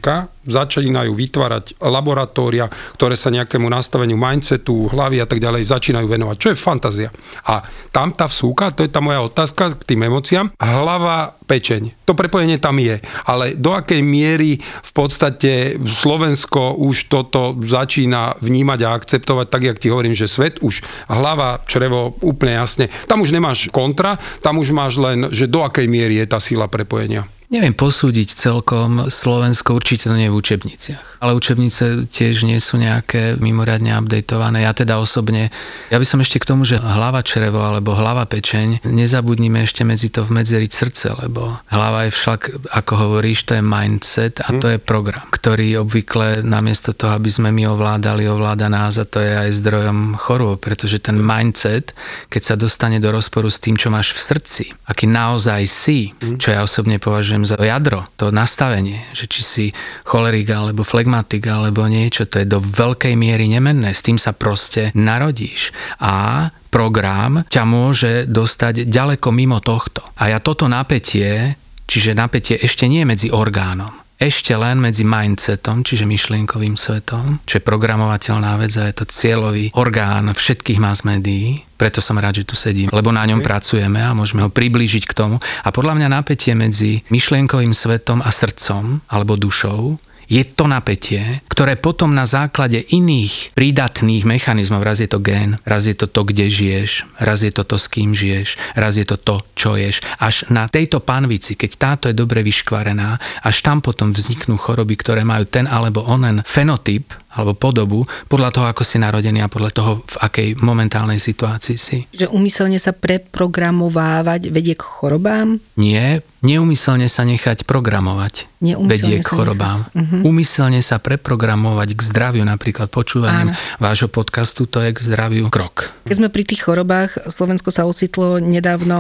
pracoviská 0.07 0.31
začínajú 0.47 1.11
vytvárať 1.11 1.75
laboratória, 1.83 2.71
ktoré 2.95 3.19
sa 3.19 3.35
nejakému 3.35 3.67
nastaveniu 3.67 4.15
mindsetu, 4.15 4.87
hlavy 4.95 5.19
a 5.19 5.27
tak 5.27 5.43
ďalej 5.43 5.67
začínajú 5.67 6.07
venovať. 6.07 6.37
Čo 6.39 6.49
je 6.55 6.63
fantázia. 6.63 7.11
A 7.51 7.67
tam 7.91 8.15
tá 8.15 8.31
vsúka, 8.31 8.71
to 8.71 8.87
je 8.87 8.91
tá 8.95 9.03
moja 9.03 9.27
otázka 9.27 9.75
k 9.75 9.83
tým 9.83 10.07
emóciám. 10.07 10.55
Hlava, 10.63 11.35
pečeň. 11.51 12.07
To 12.07 12.15
prepojenie 12.15 12.63
tam 12.63 12.79
je. 12.79 13.03
Ale 13.27 13.59
do 13.59 13.75
akej 13.75 14.07
miery 14.07 14.63
v 14.63 14.93
podstate 14.95 15.83
Slovensko 15.83 16.79
už 16.79 17.11
toto 17.11 17.59
začína 17.59 18.39
vnímať 18.39 18.81
a 18.87 18.95
akceptovať, 18.95 19.47
tak 19.51 19.63
jak 19.67 19.83
ti 19.83 19.91
hovorím, 19.91 20.15
že 20.15 20.31
svet 20.31 20.63
už 20.63 20.87
hlava, 21.11 21.59
črevo 21.67 22.15
úplne 22.23 22.63
jasne. 22.63 22.87
Tam 23.11 23.19
už 23.19 23.35
nemáš 23.35 23.67
kontra, 23.75 24.15
tam 24.47 24.63
už 24.63 24.71
máš 24.71 24.95
len, 25.03 25.27
že 25.35 25.51
do 25.51 25.67
akej 25.67 25.91
miery 25.91 26.23
je 26.23 26.27
tá 26.31 26.39
sila 26.39 26.71
prepojenia. 26.71 27.27
Neviem 27.47 27.79
posúdiť 27.79 28.35
celkom 28.35 29.07
Slovensko, 29.07 29.79
určite 29.79 30.11
to 30.11 30.19
nie 30.19 30.27
je 30.27 30.35
v 30.35 30.41
učebniciach. 30.43 31.23
Ale 31.23 31.39
učebnice 31.39 32.11
tiež 32.11 32.43
nie 32.43 32.59
sú 32.59 32.75
nejaké 32.75 33.39
mimoriadne 33.39 33.95
updateované. 33.95 34.67
Ja 34.67 34.75
teda 34.75 34.99
osobne, 34.99 35.55
ja 35.87 35.97
by 36.03 36.07
som 36.07 36.19
ešte 36.19 36.43
k 36.43 36.49
tomu, 36.49 36.67
že 36.67 36.83
hlava 36.83 37.23
črevo 37.23 37.63
alebo 37.63 37.95
hlava 37.95 38.27
pečeň, 38.27 38.83
nezabudnime 38.83 39.63
ešte 39.63 39.87
medzi 39.87 40.11
to 40.11 40.27
vmedzeriť 40.27 40.71
srdce, 40.75 41.07
lebo 41.23 41.63
hlava 41.71 42.11
je 42.11 42.19
však, 42.19 42.67
ako 42.75 42.93
hovoríš, 43.07 43.47
to 43.47 43.53
je 43.55 43.63
mindset 43.63 44.43
a 44.43 44.51
to 44.59 44.67
je 44.75 44.83
program, 44.83 45.31
ktorý 45.31 45.87
obvykle 45.87 46.43
namiesto 46.43 46.99
toho, 46.99 47.15
aby 47.15 47.31
sme 47.31 47.55
my 47.55 47.71
ovládali, 47.71 48.27
ovláda 48.27 48.67
nás 48.67 48.99
a 48.99 49.07
to 49.07 49.23
je 49.23 49.33
aj 49.47 49.55
zdrojom 49.55 50.19
chorôb, 50.19 50.59
pretože 50.59 50.99
ten 50.99 51.15
mindset, 51.15 51.95
keď 52.27 52.43
sa 52.43 52.55
dostane 52.59 52.99
do 52.99 53.15
rozporu 53.15 53.47
s 53.47 53.63
tým, 53.63 53.79
čo 53.79 53.95
máš 53.95 54.11
v 54.13 54.21
srdci, 54.21 54.65
aký 54.91 55.07
naozaj 55.07 55.63
si, 55.71 56.11
čo 56.43 56.51
ja 56.51 56.67
osobne 56.67 56.99
považujem 56.99 57.36
považujem 57.37 57.45
za 57.45 57.61
jadro, 57.61 58.01
to 58.17 58.33
nastavenie, 58.33 59.05
že 59.13 59.29
či 59.29 59.43
si 59.45 59.67
cholerik 60.09 60.49
alebo 60.49 60.81
flegmatik 60.85 61.45
alebo 61.45 61.85
niečo, 61.85 62.25
to 62.25 62.41
je 62.41 62.49
do 62.49 62.65
veľkej 62.65 63.13
miery 63.13 63.45
nemenné. 63.53 63.93
S 63.93 64.01
tým 64.01 64.17
sa 64.17 64.33
proste 64.33 64.89
narodíš. 64.97 65.69
A 66.01 66.49
program 66.73 67.45
ťa 67.45 67.63
môže 67.69 68.13
dostať 68.25 68.89
ďaleko 68.89 69.29
mimo 69.37 69.61
tohto. 69.61 70.01
A 70.17 70.33
ja 70.33 70.41
toto 70.41 70.65
napätie, 70.65 71.61
čiže 71.85 72.17
napätie 72.17 72.57
ešte 72.57 72.89
nie 72.89 73.05
medzi 73.05 73.29
orgánom, 73.29 73.93
ešte 74.17 74.57
len 74.57 74.81
medzi 74.81 75.05
mindsetom, 75.05 75.85
čiže 75.85 76.09
myšlienkovým 76.09 76.73
svetom, 76.73 77.45
čo 77.45 77.61
je 77.61 77.69
programovateľná 77.69 78.57
vec 78.57 78.73
a 78.81 78.89
je 78.89 78.97
to 78.97 79.05
cieľový 79.05 79.69
orgán 79.77 80.33
všetkých 80.33 80.81
mass 80.81 81.05
médií, 81.05 81.61
preto 81.77 82.01
som 82.01 82.17
rád, 82.17 82.41
že 82.41 82.49
tu 82.49 82.57
sedím, 82.57 82.89
lebo 82.89 83.13
na 83.13 83.29
ňom 83.29 83.45
okay. 83.45 83.49
pracujeme 83.53 84.01
a 84.01 84.17
môžeme 84.17 84.41
ho 84.41 84.49
priblížiť 84.49 85.05
k 85.05 85.13
tomu. 85.13 85.37
A 85.37 85.69
podľa 85.69 86.01
mňa 86.01 86.09
napätie 86.09 86.57
medzi 86.57 87.05
myšlienkovým 87.13 87.77
svetom 87.77 88.25
a 88.25 88.33
srdcom 88.33 89.05
alebo 89.13 89.37
dušou 89.37 90.01
je 90.27 90.43
to 90.43 90.67
napätie, 90.67 91.43
ktoré 91.47 91.79
potom 91.79 92.13
na 92.13 92.27
základe 92.27 92.83
iných 92.83 93.55
prídatných 93.55 94.27
mechanizmov, 94.27 94.83
raz 94.83 94.99
je 95.03 95.09
to 95.11 95.23
gén, 95.23 95.57
raz 95.63 95.87
je 95.87 95.95
to 95.95 96.11
to, 96.11 96.27
kde 96.27 96.51
žiješ, 96.51 97.07
raz 97.23 97.47
je 97.47 97.53
to 97.55 97.63
to, 97.63 97.77
s 97.79 97.87
kým 97.87 98.13
žiješ, 98.13 98.59
raz 98.75 98.99
je 98.99 99.07
to 99.07 99.17
to, 99.17 99.43
čo 99.55 99.79
ješ. 99.79 100.03
Až 100.19 100.51
na 100.51 100.67
tejto 100.67 101.01
panvici, 101.01 101.55
keď 101.55 101.71
táto 101.79 102.05
je 102.11 102.19
dobre 102.19 102.43
vyškvarená, 102.43 103.19
až 103.47 103.57
tam 103.63 103.79
potom 103.81 104.11
vzniknú 104.11 104.59
choroby, 104.59 104.99
ktoré 104.99 105.23
majú 105.23 105.47
ten 105.47 105.71
alebo 105.71 106.03
onen 106.05 106.43
fenotyp, 106.43 107.26
alebo 107.37 107.53
podobu 107.53 108.09
podľa 108.33 108.51
toho, 108.51 108.67
ako 108.67 108.83
si 108.83 108.97
narodený 108.97 109.45
a 109.45 109.53
podľa 109.53 109.71
toho, 109.77 109.93
v 110.03 110.17
akej 110.25 110.49
momentálnej 110.59 111.21
situácii 111.21 111.77
si. 111.77 111.99
Že 112.17 112.33
umyselne 112.33 112.81
sa 112.81 112.97
preprogramovávať 112.97 114.49
vedie 114.49 114.73
k 114.73 114.83
chorobám? 114.83 115.61
Nie, 115.77 116.25
neumyselne 116.41 117.11
sa 117.13 117.27
nechať 117.29 117.69
programovať 117.69 118.49
vedie 118.63 119.21
k 119.21 119.27
chorobám. 119.27 119.85
Uh-huh. 119.93 120.31
Umyselne 120.33 120.81
sa 120.81 120.97
preprogramovať 120.97 121.93
k 121.93 122.01
zdraviu, 122.01 122.43
napríklad 122.47 122.89
počúvaním 122.89 123.53
Áno. 123.53 123.83
vášho 123.83 124.09
podcastu, 124.09 124.65
to 124.65 124.81
je 124.81 124.97
k 124.97 124.99
zdraviu 125.03 125.45
krok. 125.53 125.93
Keď 126.09 126.17
sme 126.17 126.33
pri 126.33 126.45
tých 126.47 126.65
chorobách, 126.65 127.29
Slovensko 127.29 127.69
sa 127.69 127.85
ocitlo 127.85 128.41
nedávno 128.41 128.97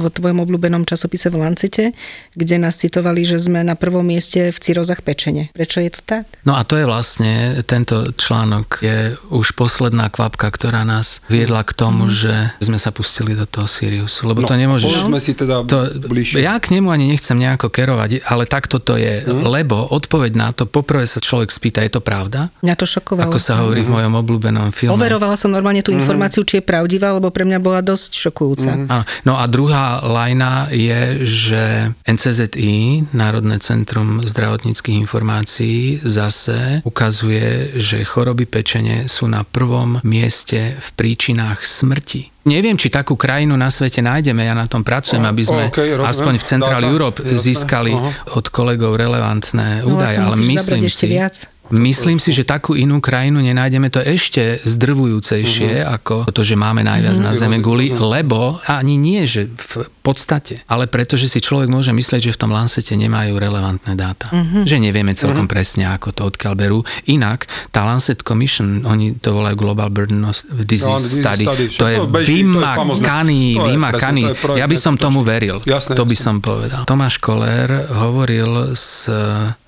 v 0.00 0.08
tvojom 0.08 0.38
obľúbenom 0.46 0.88
časopise 0.88 1.28
v 1.28 1.42
Lancete, 1.42 1.84
kde 2.32 2.56
nás 2.56 2.80
citovali, 2.80 3.26
že 3.26 3.42
sme 3.42 3.60
na 3.60 3.76
prvom 3.76 4.06
mieste 4.06 4.54
v 4.54 4.58
cirozach 4.58 5.04
pečene. 5.04 5.52
Prečo 5.52 5.84
je 5.84 5.90
to 5.92 6.00
tak? 6.00 6.24
No 6.48 6.56
a 6.56 6.64
to 6.64 6.78
je 6.80 6.88
vlastne 6.88 7.60
tento 7.74 8.06
článok 8.14 8.86
je 8.86 8.98
už 9.34 9.58
posledná 9.58 10.06
kvapka, 10.06 10.46
ktorá 10.46 10.86
nás 10.86 11.26
viedla 11.26 11.66
k 11.66 11.74
tomu, 11.74 12.06
mm. 12.06 12.14
že 12.14 12.34
sme 12.62 12.78
sa 12.78 12.94
pustili 12.94 13.34
do 13.34 13.50
toho 13.50 13.66
Siriusu. 13.66 14.30
Lebo 14.30 14.46
no, 14.46 14.48
to 14.48 14.54
nemôžeš... 14.54 15.10
No, 15.10 15.18
si 15.18 15.34
teda 15.34 15.66
to, 15.66 15.90
Ja 16.38 16.54
k 16.62 16.70
nemu 16.70 16.94
ani 16.94 17.10
nechcem 17.10 17.34
nejako 17.34 17.74
kerovať, 17.74 18.22
ale 18.30 18.46
takto 18.46 18.78
to 18.78 18.94
je. 18.94 19.26
Mm. 19.26 19.42
Lebo 19.42 19.90
odpoveď 19.90 20.32
na 20.38 20.54
to, 20.54 20.70
poprvé 20.70 21.02
sa 21.10 21.18
človek 21.18 21.50
spýta, 21.50 21.82
je 21.82 21.98
to 21.98 22.02
pravda? 22.04 22.54
Mňa 22.62 22.74
to 22.78 22.86
šokovalo. 22.86 23.34
Ako 23.34 23.38
sa 23.42 23.58
hovorí 23.66 23.82
mm. 23.82 23.86
v 23.86 23.90
mhm. 23.90 23.96
mojom 23.98 24.12
obľúbenom 24.22 24.68
filme. 24.70 24.94
Overovala 24.94 25.34
som 25.34 25.50
normálne 25.50 25.82
tú 25.82 25.90
mm. 25.90 25.98
informáciu, 25.98 26.46
či 26.46 26.62
je 26.62 26.64
pravdivá, 26.64 27.10
lebo 27.10 27.34
pre 27.34 27.42
mňa 27.42 27.58
bola 27.58 27.82
dosť 27.82 28.30
šokujúca. 28.30 28.70
Mm. 28.70 29.02
No 29.26 29.34
a 29.34 29.44
druhá 29.50 30.04
lajna 30.06 30.70
je, 30.70 31.26
že 31.26 31.64
NCZI, 32.06 33.10
Národné 33.16 33.58
centrum 33.58 34.22
zdravotníckých 34.22 35.00
informácií, 35.02 35.98
zase 36.04 36.84
ukazuje 36.84 37.63
že 37.76 38.04
choroby 38.04 38.44
pečene 38.44 39.08
sú 39.08 39.28
na 39.30 39.46
prvom 39.46 40.00
mieste 40.04 40.76
v 40.76 40.88
príčinách 40.98 41.64
smrti. 41.64 42.34
Neviem, 42.44 42.76
či 42.76 42.92
takú 42.92 43.16
krajinu 43.16 43.56
na 43.56 43.72
svete 43.72 44.04
nájdeme, 44.04 44.44
ja 44.44 44.52
na 44.52 44.68
tom 44.68 44.84
pracujem, 44.84 45.24
aby 45.24 45.42
sme 45.48 45.64
okay, 45.72 45.96
aspoň 45.96 46.34
v 46.36 46.44
Central 46.44 46.82
Europe 46.84 47.24
získali 47.24 47.96
od 48.36 48.44
kolegov 48.52 49.00
relevantné 49.00 49.80
no, 49.80 49.96
údaje, 49.96 50.20
ale 50.20 50.36
myslím 50.44 50.84
si, 50.92 51.08
viac. 51.08 51.53
Myslím 51.74 52.22
si, 52.22 52.30
že 52.30 52.46
takú 52.46 52.78
inú 52.78 53.02
krajinu 53.02 53.42
nenájdeme 53.42 53.90
to 53.90 53.98
ešte 53.98 54.62
zdrvujúcejšie 54.62 55.82
uh-huh. 55.82 55.94
ako 55.98 56.14
to, 56.30 56.46
že 56.46 56.54
máme 56.54 56.86
najviac 56.86 57.18
uh-huh. 57.18 57.34
na 57.34 57.38
Zeme 57.38 57.58
guli, 57.58 57.90
lebo 57.90 58.62
ani 58.70 58.94
nie, 58.94 59.26
že 59.26 59.50
v 59.50 59.90
podstate, 60.06 60.62
ale 60.70 60.86
preto, 60.86 61.18
že 61.18 61.26
si 61.26 61.42
človek 61.42 61.66
môže 61.66 61.90
myslieť, 61.90 62.30
že 62.30 62.34
v 62.36 62.40
tom 62.40 62.54
Lancete 62.54 62.94
nemajú 62.94 63.34
relevantné 63.34 63.98
dáta. 63.98 64.30
Uh-huh. 64.30 64.62
Že 64.62 64.86
nevieme 64.86 65.16
celkom 65.18 65.50
uh-huh. 65.50 65.54
presne, 65.54 65.90
ako 65.90 66.14
to 66.14 66.22
odkiaľ 66.30 66.54
berú. 66.54 66.78
Inak, 67.10 67.50
tá 67.74 67.82
Lancet 67.82 68.22
Commission, 68.22 68.86
oni 68.86 69.18
to 69.18 69.34
volajú 69.34 69.56
Global 69.58 69.90
Burden 69.90 70.22
of 70.28 70.38
Disease 70.62 71.10
no, 71.10 71.18
Study, 71.24 71.44
study 71.48 71.66
to 71.74 71.86
je 71.90 71.98
vymakaný, 72.04 73.58
vymakaný. 73.58 74.22
Ja 74.54 74.68
by 74.70 74.76
som 74.78 74.94
tomu 74.94 75.26
veril. 75.26 75.58
Jasné, 75.64 75.96
to 75.98 76.04
by 76.06 76.14
jasné. 76.14 76.26
som 76.26 76.36
povedal. 76.38 76.86
Tomáš 76.86 77.18
Koller 77.18 77.88
hovoril 77.90 78.76
s 78.76 79.08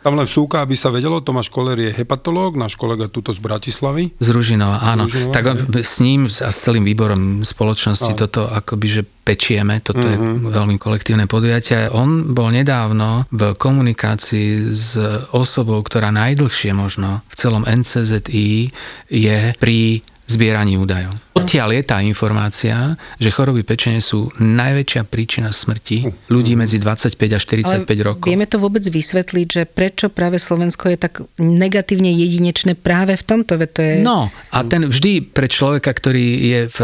tam 0.06 0.14
len 0.14 0.30
vsúka, 0.30 0.62
aby 0.62 0.78
sa 0.78 0.94
vedelo, 0.94 1.18
Tomáš 1.18 1.50
Koller 1.50 1.75
je 1.82 1.90
hepatológ, 1.90 2.54
náš 2.54 2.78
kolega 2.78 3.10
tuto 3.10 3.34
z 3.34 3.42
Bratislavy. 3.42 4.14
Z 4.22 4.28
Ružinova, 4.30 4.78
áno. 4.78 5.10
Ružinova, 5.10 5.34
tak 5.34 5.44
on, 5.50 5.58
s 5.82 5.98
ním 5.98 6.30
a 6.30 6.54
s 6.54 6.58
celým 6.62 6.86
výborom 6.86 7.42
spoločnosti 7.42 8.14
áno. 8.14 8.20
toto 8.22 8.46
akoby, 8.46 8.86
že 8.86 9.02
pečieme, 9.02 9.83
toto 9.83 10.07
mm-hmm. 10.07 10.14
je 10.14 10.18
mhm. 10.46 10.54
veľmi 10.54 10.76
kolektívne 10.78 11.26
podujatie. 11.26 11.90
On 11.90 12.31
bol 12.31 12.54
nedávno 12.54 13.26
v 13.35 13.59
komunikácii 13.59 14.70
s 14.70 14.94
osobou, 15.35 15.83
ktorá 15.83 16.14
najdlhšie 16.14 16.70
možno 16.70 17.26
v 17.26 17.35
celom 17.35 17.66
NCZI 17.66 18.70
je 19.11 19.38
pri 19.59 20.07
zbieraní 20.26 20.74
údajov. 20.76 21.14
Odtiaľ 21.36 21.78
je 21.78 21.82
tá 21.86 22.02
informácia, 22.02 22.98
že 23.22 23.30
choroby 23.30 23.62
pečene 23.62 24.02
sú 24.02 24.32
najväčšia 24.40 25.02
príčina 25.06 25.54
smrti 25.54 26.28
ľudí 26.32 26.58
medzi 26.58 26.82
25 26.82 27.14
a 27.14 27.38
45 27.38 27.86
Ale 27.86 28.02
rokov. 28.02 28.26
Vieme 28.26 28.50
to 28.50 28.58
vôbec 28.58 28.82
vysvetliť, 28.82 29.46
že 29.46 29.62
prečo 29.68 30.10
práve 30.10 30.42
Slovensko 30.42 30.90
je 30.90 30.98
tak 30.98 31.22
negatívne 31.38 32.10
jedinečné 32.10 32.74
práve 32.74 33.14
v 33.14 33.22
tomto? 33.22 33.54
To 33.60 33.80
je... 33.80 34.02
No 34.02 34.32
a 34.50 34.58
ten 34.66 34.90
vždy 34.90 35.30
pre 35.30 35.46
človeka, 35.46 35.94
ktorý 35.94 36.26
je 36.42 36.60
v 36.72 36.78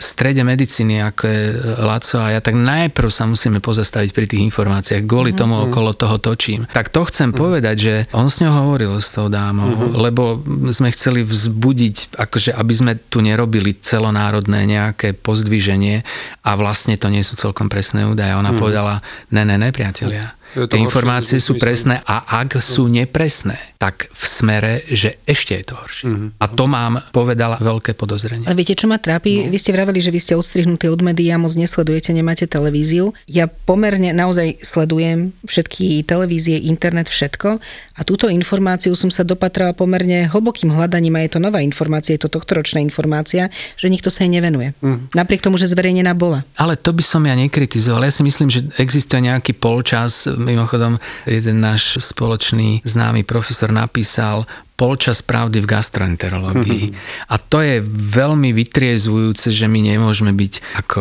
strede 0.00 0.40
medicíny, 0.40 1.04
ako 1.04 1.22
je 1.28 1.42
Laco 1.84 2.18
a 2.18 2.32
ja, 2.32 2.40
tak 2.40 2.56
najprv 2.56 3.12
sa 3.12 3.28
musíme 3.28 3.60
pozastaviť 3.60 4.10
pri 4.16 4.26
tých 4.26 4.42
informáciách. 4.48 5.04
Kvôli 5.04 5.36
tomu 5.36 5.60
mm-hmm. 5.60 5.68
okolo 5.70 5.90
toho 5.92 6.16
točím. 6.16 6.64
Tak 6.72 6.88
to 6.88 7.04
chcem 7.06 7.30
mm-hmm. 7.30 7.44
povedať, 7.44 7.76
že 7.76 7.94
on 8.16 8.32
s 8.32 8.40
ňou 8.40 8.50
hovoril 8.50 8.96
s 8.96 9.12
tou 9.12 9.28
dámou, 9.28 9.68
mm-hmm. 9.68 10.00
lebo 10.00 10.40
sme 10.72 10.88
chceli 10.90 11.20
vzbudiť, 11.22 12.16
akože 12.16 12.56
aby 12.56 12.72
sme 12.72 12.92
tu 12.96 13.20
nerobili 13.20 13.76
celonárodné 13.76 14.64
nejaké 14.64 15.12
pozdviženie 15.12 16.02
a 16.42 16.50
vlastne 16.56 16.96
to 16.96 17.12
nie 17.12 17.20
sú 17.20 17.36
celkom 17.36 17.68
presné 17.68 18.08
údaje. 18.08 18.32
Ona 18.32 18.50
mm-hmm. 18.50 18.58
povedala, 18.58 19.04
ne, 19.30 19.44
ne, 19.44 19.60
ne, 19.60 19.68
priatelia 19.70 20.39
Tie 20.50 20.80
informácie 20.82 21.38
sú 21.38 21.54
presné 21.56 22.02
a 22.02 22.26
ak 22.42 22.58
sú 22.58 22.90
nepresné, 22.90 23.56
tak 23.78 24.10
v 24.10 24.24
smere, 24.26 24.72
že 24.90 25.22
ešte 25.22 25.54
je 25.54 25.64
to 25.70 25.74
horšie. 25.78 26.06
Mm-hmm. 26.10 26.28
A 26.42 26.44
to 26.50 26.64
mám 26.66 26.92
povedala 27.14 27.54
veľké 27.62 27.94
podozrenie. 27.94 28.46
Ale 28.50 28.58
viete, 28.58 28.74
čo 28.74 28.90
ma 28.90 28.98
trápi? 28.98 29.46
No. 29.46 29.54
Vy 29.54 29.58
ste 29.62 29.70
vraveli, 29.70 30.02
že 30.02 30.10
vy 30.10 30.20
ste 30.20 30.34
odstrihnutí 30.34 30.90
od 30.90 31.00
médií 31.06 31.30
a 31.30 31.38
moc 31.38 31.54
nesledujete, 31.54 32.10
nemáte 32.10 32.50
televíziu. 32.50 33.14
Ja 33.30 33.46
pomerne 33.46 34.10
naozaj 34.10 34.58
sledujem 34.66 35.30
všetky 35.46 36.02
televízie, 36.02 36.58
internet, 36.66 37.06
všetko 37.06 37.62
a 37.96 38.00
túto 38.02 38.26
informáciu 38.26 38.96
som 38.96 39.12
sa 39.12 39.22
dopatrala 39.22 39.76
pomerne 39.76 40.26
hlbokým 40.26 40.72
hľadaním 40.72 41.20
a 41.20 41.24
je 41.28 41.36
to 41.36 41.40
nová 41.40 41.60
informácia, 41.60 42.16
je 42.16 42.24
to 42.24 42.32
tohtoročná 42.32 42.80
informácia, 42.80 43.52
že 43.76 43.92
nikto 43.92 44.08
sa 44.08 44.24
jej 44.24 44.32
nevenuje. 44.32 44.72
Mm. 44.80 45.12
Napriek 45.12 45.44
tomu, 45.44 45.60
že 45.60 45.68
zverejnená 45.68 46.16
bola. 46.16 46.42
Ale 46.56 46.80
to 46.80 46.96
by 46.96 47.04
som 47.04 47.22
ja 47.28 47.36
nekritizoval. 47.36 48.02
Ja 48.02 48.12
si 48.14 48.24
myslím, 48.24 48.48
že 48.48 48.64
existuje 48.80 49.28
nejaký 49.28 49.52
polčas 49.52 50.24
Mimochodom, 50.40 50.96
jeden 51.28 51.60
náš 51.60 52.00
spoločný 52.00 52.80
známy 52.82 53.28
profesor 53.28 53.68
napísal 53.68 54.48
polčas 54.80 55.20
pravdy 55.20 55.60
v 55.60 55.68
gastroenterológii. 55.68 56.84
A 57.28 57.36
to 57.36 57.60
je 57.60 57.84
veľmi 57.84 58.56
vytriezvujúce, 58.56 59.52
že 59.52 59.68
my 59.68 59.84
nemôžeme 59.84 60.32
byť 60.32 60.80
ako 60.80 61.00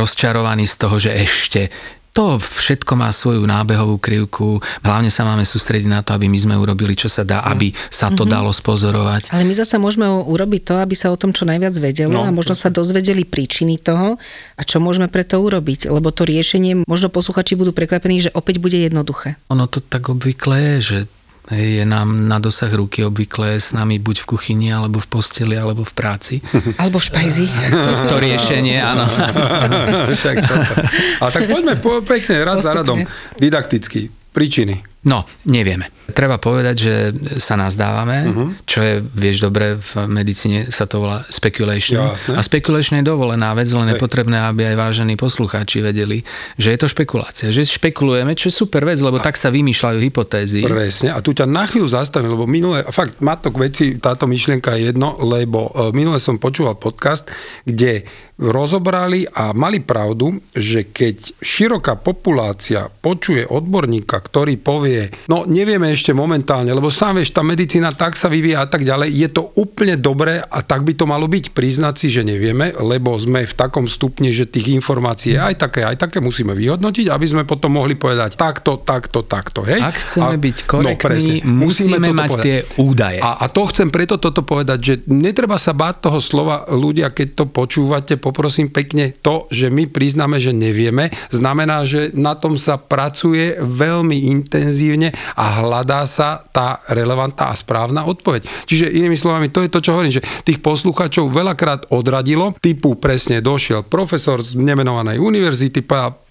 rozčarovaní 0.00 0.64
z 0.64 0.76
toho, 0.80 0.96
že 0.96 1.12
ešte 1.12 1.68
to 2.14 2.38
všetko 2.38 2.94
má 2.94 3.10
svoju 3.10 3.42
nábehovú 3.42 3.98
krivku. 3.98 4.62
Hlavne 4.86 5.10
sa 5.10 5.26
máme 5.26 5.42
sústrediť 5.42 5.90
na 5.90 6.00
to, 6.06 6.14
aby 6.14 6.30
my 6.30 6.38
sme 6.38 6.54
urobili, 6.54 6.94
čo 6.94 7.10
sa 7.10 7.26
dá, 7.26 7.42
aby 7.42 7.74
sa 7.90 8.14
to 8.14 8.22
mm-hmm. 8.22 8.30
dalo 8.30 8.50
spozorovať. 8.54 9.34
Ale 9.34 9.42
my 9.42 9.54
zase 9.58 9.82
môžeme 9.82 10.06
urobiť 10.06 10.62
to, 10.62 10.74
aby 10.78 10.94
sa 10.94 11.10
o 11.10 11.18
tom 11.18 11.34
čo 11.34 11.42
najviac 11.42 11.74
vedelo 11.82 12.22
no, 12.22 12.22
a 12.22 12.30
možno 12.30 12.54
sa 12.54 12.70
dozvedeli 12.70 13.26
príčiny 13.26 13.82
toho 13.82 14.14
a 14.54 14.62
čo 14.62 14.78
môžeme 14.78 15.10
pre 15.10 15.26
to 15.26 15.42
urobiť. 15.42 15.90
Lebo 15.90 16.14
to 16.14 16.22
riešenie, 16.22 16.86
možno 16.86 17.10
posluchači 17.10 17.58
budú 17.58 17.74
prekvapení, 17.74 18.22
že 18.22 18.30
opäť 18.30 18.62
bude 18.62 18.78
jednoduché. 18.78 19.34
Ono 19.50 19.66
to 19.66 19.82
tak 19.82 20.06
obvykle 20.06 20.54
je, 20.54 20.74
že 20.80 20.98
je 21.52 21.84
nám 21.84 22.28
na 22.28 22.40
dosah 22.40 22.72
ruky 22.72 23.04
obvykle 23.04 23.60
s 23.60 23.76
nami 23.76 24.00
buď 24.00 24.24
v 24.24 24.26
kuchyni, 24.32 24.68
alebo 24.72 24.96
v 24.96 25.08
posteli, 25.12 25.60
alebo 25.60 25.84
v 25.84 25.92
práci. 25.92 26.40
Alebo 26.80 26.96
v 26.96 27.04
špajzi. 27.04 27.46
To, 27.72 27.90
to 28.08 28.16
riešenie, 28.16 28.80
áno. 28.80 29.04
Však 30.18 30.36
to. 30.48 30.54
A 31.20 31.28
tak 31.28 31.44
poďme 31.52 31.76
po, 31.76 32.00
pekne, 32.00 32.40
rad 32.40 32.64
za 32.64 32.72
radom. 32.72 33.04
Didakticky. 33.36 34.08
Príčiny. 34.32 34.93
No, 35.04 35.28
nevieme. 35.44 35.92
Treba 36.16 36.40
povedať, 36.40 36.76
že 36.76 36.94
sa 37.40 37.60
nazdávame, 37.60 38.18
uh-huh. 38.24 38.48
čo 38.64 38.80
je, 38.80 38.94
vieš 39.04 39.44
dobre, 39.44 39.76
v 39.76 40.08
medicíne 40.08 40.72
sa 40.72 40.88
to 40.88 41.04
volá 41.04 41.24
speculation. 41.28 42.12
Jasné. 42.12 42.36
A 42.36 42.40
speculation 42.40 43.00
je 43.00 43.08
dovolená 43.08 43.52
vec, 43.52 43.68
len 43.72 43.92
je 43.92 44.00
potrebné, 44.00 44.36
aby 44.48 44.72
aj 44.72 44.76
vážení 44.80 45.16
poslucháči 45.16 45.84
vedeli, 45.84 46.24
že 46.56 46.72
je 46.72 46.78
to 46.80 46.88
špekulácia. 46.88 47.52
Že 47.52 47.68
špekulujeme, 47.80 48.32
čo 48.32 48.48
je 48.48 48.56
super 48.56 48.84
vec, 48.88 48.96
lebo 49.00 49.20
a 49.20 49.24
tak 49.24 49.36
sa 49.36 49.52
vymýšľajú 49.52 49.98
hypotézy. 50.00 50.64
Presne. 50.64 51.12
A 51.12 51.20
tu 51.20 51.36
ťa 51.36 51.48
na 51.48 51.68
chvíľu 51.68 51.88
zastavím, 51.88 52.32
lebo 52.36 52.48
minule, 52.48 52.84
fakt 52.88 53.20
má 53.20 53.36
to 53.36 53.52
k 53.52 53.60
veci, 53.60 53.84
táto 54.00 54.24
myšlienka 54.24 54.76
je 54.76 54.92
jedno, 54.92 55.20
lebo 55.20 55.68
e, 55.72 55.92
minule 55.92 56.16
som 56.16 56.40
počúval 56.40 56.80
podcast, 56.80 57.28
kde 57.68 58.08
rozobrali 58.34 59.30
a 59.30 59.54
mali 59.54 59.78
pravdu, 59.78 60.42
že 60.50 60.90
keď 60.90 61.38
široká 61.38 61.94
populácia 61.94 62.90
počuje 62.90 63.46
odborníka, 63.46 64.18
ktorý 64.18 64.58
povie, 64.58 64.93
no 65.30 65.44
nevieme 65.48 65.90
ešte 65.92 66.10
momentálne, 66.12 66.70
lebo 66.70 66.88
sám 66.90 67.20
vieš, 67.20 67.34
tá 67.34 67.42
medicína 67.44 67.90
tak 67.94 68.18
sa 68.18 68.28
vyvíja 68.28 68.64
a 68.64 68.68
tak 68.68 68.82
ďalej, 68.82 69.08
je 69.14 69.28
to 69.30 69.42
úplne 69.58 69.94
dobré 69.98 70.40
a 70.40 70.58
tak 70.60 70.82
by 70.82 70.92
to 70.94 71.04
malo 71.08 71.26
byť. 71.30 71.54
Priznať 71.54 71.94
si, 71.96 72.08
že 72.10 72.22
nevieme, 72.26 72.74
lebo 72.74 73.14
sme 73.16 73.46
v 73.46 73.54
takom 73.54 73.86
stupni, 73.86 74.34
že 74.34 74.48
tých 74.48 74.74
informácií 74.74 75.38
aj 75.38 75.54
také, 75.60 75.86
aj 75.86 75.96
také 76.00 76.18
musíme 76.18 76.52
vyhodnotiť, 76.56 77.06
aby 77.10 77.26
sme 77.26 77.42
potom 77.44 77.78
mohli 77.78 77.94
povedať 77.94 78.34
takto, 78.38 78.80
takto, 78.80 79.22
takto. 79.24 79.62
Hej? 79.64 79.80
Ak 79.80 79.96
chceme 80.02 80.36
a, 80.36 80.40
byť 80.40 80.56
korektní, 80.66 81.34
no, 81.42 81.64
musíme, 81.66 81.98
musíme 82.00 82.08
mať 82.14 82.30
povedať. 82.30 82.44
tie 82.44 82.56
údaje. 82.80 83.18
A, 83.20 83.30
a 83.40 83.46
to 83.50 83.62
chcem 83.70 83.88
preto 83.88 84.16
toto 84.18 84.42
povedať, 84.44 84.78
že 84.80 84.94
netreba 85.10 85.56
sa 85.56 85.72
báť 85.72 86.10
toho 86.10 86.18
slova 86.20 86.66
ľudia, 86.70 87.10
keď 87.10 87.28
to 87.38 87.44
počúvate, 87.50 88.18
poprosím 88.18 88.70
pekne, 88.70 89.14
to, 89.22 89.46
že 89.48 89.70
my 89.70 89.86
priznáme, 89.88 90.36
že 90.42 90.52
nevieme, 90.52 91.10
znamená, 91.30 91.86
že 91.86 92.10
na 92.14 92.34
tom 92.36 92.58
sa 92.58 92.76
pracuje 92.76 93.56
veľmi 93.58 94.30
intenzívne 94.30 94.83
a 95.38 95.44
hľadá 95.64 96.04
sa 96.04 96.44
tá 96.52 96.84
relevantná 96.92 97.52
a 97.52 97.58
správna 97.58 98.04
odpoveď. 98.04 98.44
Čiže 98.68 98.92
inými 98.92 99.16
slovami, 99.16 99.48
to 99.48 99.64
je 99.64 99.72
to, 99.72 99.80
čo 99.80 99.96
hovorím, 99.96 100.14
že 100.20 100.26
tých 100.44 100.60
poslucháčov 100.60 101.32
veľakrát 101.32 101.88
odradilo, 101.94 102.52
typu 102.60 102.98
presne 103.00 103.40
došiel 103.40 103.86
profesor 103.86 104.44
z 104.44 104.58
nemenovanej 104.60 105.16
univerzity, 105.16 105.80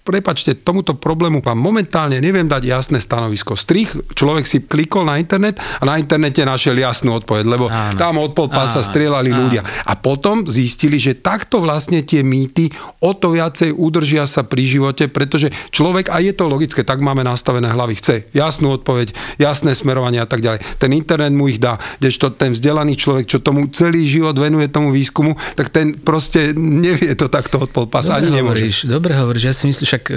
prepačte, 0.04 0.60
tomuto 0.60 0.92
problému 1.00 1.40
vám 1.40 1.56
momentálne 1.56 2.20
neviem 2.20 2.44
dať 2.44 2.62
jasné 2.68 2.98
stanovisko. 3.00 3.56
Strich, 3.56 3.96
človek 4.12 4.44
si 4.44 4.60
klikol 4.60 5.08
na 5.08 5.16
internet 5.16 5.56
a 5.80 5.82
na 5.88 5.96
internete 5.96 6.44
našiel 6.44 6.76
jasnú 6.76 7.16
odpoveď, 7.16 7.44
lebo 7.48 7.72
áno. 7.72 7.96
tam 7.96 8.20
od 8.20 8.36
pol 8.36 8.52
pása 8.52 8.84
strieľali 8.84 9.32
áno. 9.32 9.48
ľudia. 9.48 9.64
A 9.64 9.96
potom 9.96 10.44
zistili, 10.44 11.00
že 11.00 11.16
takto 11.16 11.64
vlastne 11.64 12.04
tie 12.04 12.20
mýty 12.20 12.68
o 13.00 13.16
to 13.16 13.32
viacej 13.32 13.72
udržia 13.72 14.28
sa 14.28 14.44
pri 14.44 14.68
živote, 14.68 15.08
pretože 15.08 15.48
človek, 15.72 16.12
a 16.12 16.20
je 16.20 16.36
to 16.36 16.44
logické, 16.44 16.84
tak 16.84 17.00
máme 17.00 17.24
nastavené 17.24 17.72
hlavy, 17.72 17.96
chce 17.96 18.14
jasnú 18.44 18.76
odpoveď, 18.76 19.16
jasné 19.40 19.72
smerovanie 19.72 20.20
a 20.20 20.28
tak 20.28 20.44
ďalej. 20.44 20.60
Ten 20.76 20.90
internet 20.92 21.32
mu 21.32 21.48
ich 21.48 21.56
dá, 21.56 21.80
kdežto 22.00 22.34
ten 22.36 22.52
vzdelaný 22.52 23.00
človek, 23.00 23.24
čo 23.24 23.40
tomu 23.40 23.66
celý 23.72 24.04
život 24.04 24.36
venuje 24.36 24.68
tomu 24.68 24.92
výskumu, 24.92 25.34
tak 25.56 25.72
ten 25.72 25.96
proste 25.96 26.52
nevie 26.54 27.16
to 27.16 27.32
takto 27.32 27.64
od 27.64 27.70
ani 27.94 28.30
nemôže. 28.30 28.64
Hovoríš, 28.64 28.78
dobre 28.86 29.12
hovoríš, 29.16 29.44
ja 29.44 29.54
si 29.54 29.64
myslím, 29.70 29.86
však 29.86 30.04
e, 30.10 30.14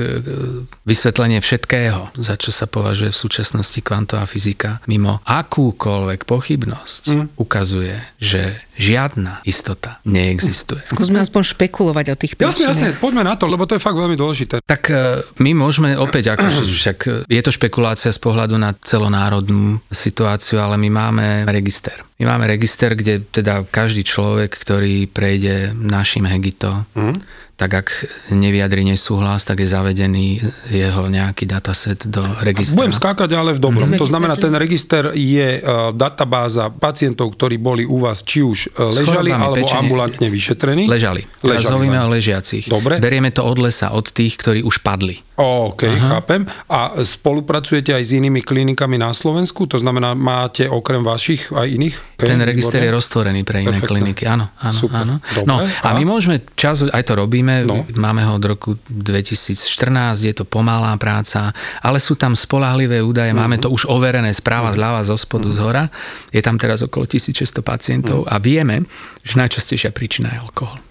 vysvetlenie 0.84 1.40
všetkého, 1.40 2.12
za 2.18 2.36
čo 2.36 2.52
sa 2.52 2.66
považuje 2.68 3.14
v 3.14 3.18
súčasnosti 3.18 3.80
kvantová 3.82 4.28
fyzika, 4.28 4.84
mimo 4.90 5.24
akúkoľvek 5.24 6.28
pochybnosť, 6.28 7.02
mm. 7.08 7.26
ukazuje, 7.40 7.98
že 8.18 8.62
žiadna 8.78 9.42
istota 9.44 9.98
neexistuje. 10.06 10.86
Skúsme 10.94 11.20
aspoň 11.20 11.42
špekulovať 11.58 12.06
o 12.14 12.16
tých 12.16 12.34
príčinách. 12.38 12.78
Jasne, 12.78 12.94
jasne, 12.94 13.02
poďme 13.02 13.26
na 13.26 13.34
to, 13.36 13.50
lebo 13.50 13.66
to 13.66 13.76
je 13.76 13.82
fakt 13.82 13.98
veľmi 13.98 14.16
dôležité. 14.16 14.62
Tak 14.64 14.82
e, 14.94 15.26
my 15.42 15.52
môžeme 15.58 15.98
opäť, 15.98 16.38
ako 16.38 16.46
však 16.82 16.98
e, 17.06 17.12
je 17.28 17.42
to 17.42 17.52
špekulácia 17.52 18.14
z 18.18 18.20
pohľadu 18.20 18.58
na 18.58 18.74
celonárodnú 18.74 19.78
situáciu, 19.94 20.58
ale 20.58 20.82
my 20.82 20.90
máme 20.90 21.28
register. 21.46 22.02
My 22.18 22.34
máme 22.34 22.50
register, 22.50 22.98
kde 22.98 23.22
teda 23.30 23.62
každý 23.70 24.02
človek, 24.02 24.58
ktorý 24.58 25.06
prejde 25.06 25.78
našim 25.78 26.26
Hegito, 26.26 26.90
mm 26.98 27.46
tak 27.58 27.74
ak 27.74 27.88
nevyjadri 28.30 28.86
nesúhlas, 28.86 29.42
tak 29.42 29.66
je 29.66 29.68
zavedený 29.74 30.46
jeho 30.70 31.10
nejaký 31.10 31.50
dataset 31.50 32.06
do 32.06 32.22
registra. 32.46 32.78
Budem 32.78 32.94
skákať 32.94 33.34
ale 33.34 33.58
v 33.58 33.60
dobrom. 33.60 33.90
To 33.98 34.06
znamená, 34.06 34.38
ten 34.38 34.54
register 34.54 35.10
je 35.18 35.58
uh, 35.58 35.90
databáza 35.90 36.70
pacientov, 36.70 37.34
ktorí 37.34 37.58
boli 37.58 37.82
u 37.82 38.06
vás 38.06 38.22
či 38.22 38.46
už 38.46 38.78
uh, 38.78 38.94
ležali 38.94 39.34
alebo 39.34 39.58
pečenie. 39.58 39.82
ambulantne 39.90 40.28
vyšetrení. 40.30 40.86
Ležali. 40.86 41.26
Teraz 41.42 41.66
ležali 41.66 41.74
hovoríme 41.74 41.98
o 42.06 42.08
ležiacich. 42.14 42.70
Dobre. 42.70 43.02
Berieme 43.02 43.34
to 43.34 43.42
od 43.42 43.58
lesa, 43.58 43.90
od 43.90 44.06
tých, 44.06 44.38
ktorí 44.38 44.62
už 44.62 44.86
padli. 44.86 45.18
OK, 45.38 45.86
Aha. 45.86 46.18
chápem. 46.18 46.50
A 46.66 46.98
spolupracujete 46.98 47.94
aj 47.94 48.04
s 48.10 48.12
inými 48.18 48.42
klinikami 48.42 48.98
na 48.98 49.14
Slovensku? 49.14 49.70
To 49.70 49.78
znamená, 49.78 50.18
máte 50.18 50.66
okrem 50.66 51.06
vašich 51.06 51.54
aj 51.54 51.68
iných? 51.78 51.96
Okay, 52.18 52.34
ten 52.34 52.42
register 52.42 52.82
výborné? 52.82 52.90
je 52.90 52.98
roztvorený 52.98 53.42
pre 53.46 53.58
iné 53.62 53.78
Perfektne. 53.78 53.90
kliniky. 54.02 54.24
Áno, 54.26 54.50
áno, 54.58 54.74
Super. 54.74 54.98
áno. 55.06 55.16
Dobre. 55.22 55.46
No, 55.46 55.56
a, 55.62 55.86
a 55.86 55.90
my 55.94 56.04
môžeme 56.10 56.42
čas, 56.58 56.82
aj 56.90 57.04
to 57.06 57.14
robíme, 57.14 57.47
robíme, 57.48 57.96
no. 57.96 58.02
máme 58.02 58.28
ho 58.28 58.36
od 58.36 58.46
roku 58.46 58.76
2014, 58.92 60.28
je 60.28 60.36
to 60.36 60.44
pomalá 60.44 60.92
práca, 61.00 61.56
ale 61.80 61.98
sú 62.04 62.20
tam 62.20 62.36
spolahlivé 62.36 63.00
údaje, 63.00 63.32
mm-hmm. 63.32 63.48
máme 63.48 63.58
to 63.62 63.72
už 63.72 63.88
overené 63.88 64.34
správa 64.36 64.74
mm-hmm. 64.74 64.80
zľava, 64.84 65.02
zo 65.08 65.16
spodu, 65.16 65.48
mm-hmm. 65.48 65.62
z 65.62 65.66
hora. 65.66 65.84
Je 66.36 66.42
tam 66.44 66.60
teraz 66.60 66.84
okolo 66.84 67.08
1600 67.08 67.64
pacientov 67.64 68.28
mm-hmm. 68.28 68.34
a 68.34 68.44
vieme, 68.44 68.76
že 69.24 69.40
najčastejšia 69.40 69.96
príčina 69.96 70.36
je 70.36 70.40
alkohol. 70.44 70.87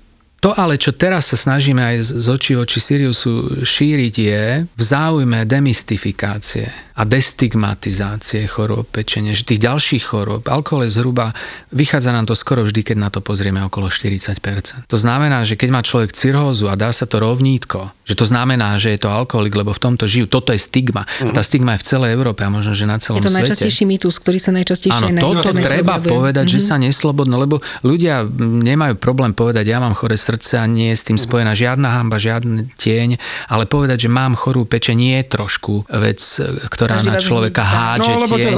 To 0.46 0.54
ale, 0.54 0.78
čo 0.78 0.94
teraz 0.94 1.34
sa 1.34 1.34
snažíme 1.34 1.82
aj 1.82 2.22
z 2.22 2.26
očí 2.30 2.54
oči 2.54 2.78
Siriusu 2.78 3.66
šíriť 3.66 4.14
je 4.14 4.44
v 4.62 4.82
záujme 4.82 5.42
demystifikácie 5.42 6.70
a 6.96 7.02
destigmatizácie 7.04 8.48
chorób 8.48 8.88
pečenia, 8.88 9.36
že 9.36 9.44
tých 9.44 9.60
ďalších 9.66 10.04
chorób, 10.06 10.48
alkohol 10.48 10.88
je 10.88 10.96
zhruba, 10.96 11.34
vychádza 11.74 12.08
nám 12.14 12.24
to 12.24 12.32
skoro 12.32 12.64
vždy, 12.64 12.80
keď 12.86 12.96
na 12.96 13.10
to 13.12 13.20
pozrieme 13.20 13.60
okolo 13.66 13.92
40%. 13.92 14.88
To 14.88 14.96
znamená, 14.96 15.44
že 15.44 15.60
keď 15.60 15.68
má 15.74 15.84
človek 15.84 16.16
cirhózu 16.16 16.72
a 16.72 16.78
dá 16.78 16.94
sa 16.94 17.04
to 17.04 17.20
rovnítko, 17.20 17.92
že 18.06 18.16
to 18.16 18.24
znamená, 18.24 18.80
že 18.80 18.96
je 18.96 19.02
to 19.02 19.12
alkoholik, 19.12 19.52
lebo 19.52 19.76
v 19.76 19.82
tomto 19.82 20.08
žijú, 20.08 20.30
toto 20.30 20.56
je 20.56 20.62
stigma. 20.62 21.04
A 21.20 21.34
tá 21.36 21.44
stigma 21.44 21.76
je 21.76 21.84
v 21.84 21.86
celej 21.90 22.10
Európe 22.16 22.46
a 22.46 22.48
možno, 22.48 22.72
že 22.72 22.88
na 22.88 22.96
celom 22.96 23.20
svete. 23.20 23.28
Je 23.28 23.34
to 23.34 23.38
najčastejší 23.44 23.84
mýtus, 23.84 24.14
ktorý 24.16 24.38
sa 24.40 24.54
najčastejšie 24.56 25.06
Áno, 25.10 25.20
toto 25.20 25.52
treba 25.58 26.00
povedať, 26.00 26.48
mm-hmm. 26.48 26.54
že 26.54 26.60
mhm. 26.62 26.68
sa 26.70 26.74
neslobodno, 26.80 27.34
lebo 27.36 27.60
ľudia 27.84 28.24
nemajú 28.62 28.96
problém 28.96 29.36
povedať, 29.36 29.68
ja 29.68 29.82
mám 29.82 29.92
chore 29.92 30.16
srdce 30.16 30.35
a 30.56 30.64
nie 30.68 30.92
je 30.92 30.96
s 30.98 31.04
tým 31.06 31.18
spojená 31.18 31.56
žiadna 31.56 31.88
hamba, 32.00 32.20
žiadny 32.20 32.72
tieň, 32.76 33.16
ale 33.48 33.64
povedať, 33.64 34.06
že 34.06 34.10
mám 34.12 34.36
chorú 34.36 34.68
peče, 34.68 34.92
nie 34.92 35.20
je 35.22 35.26
trošku 35.32 35.88
vec, 35.88 36.20
ktorá 36.68 37.00
Každý 37.00 37.10
na 37.10 37.16
človeka 37.20 37.62
hádže 37.62 38.12
no, 38.12 38.26
tieň. 38.28 38.54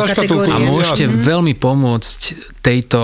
A 0.48 0.58
môžete 0.58 1.06
jasne. 1.06 1.18
veľmi 1.22 1.54
pomôcť 1.56 2.20
tejto 2.58 3.00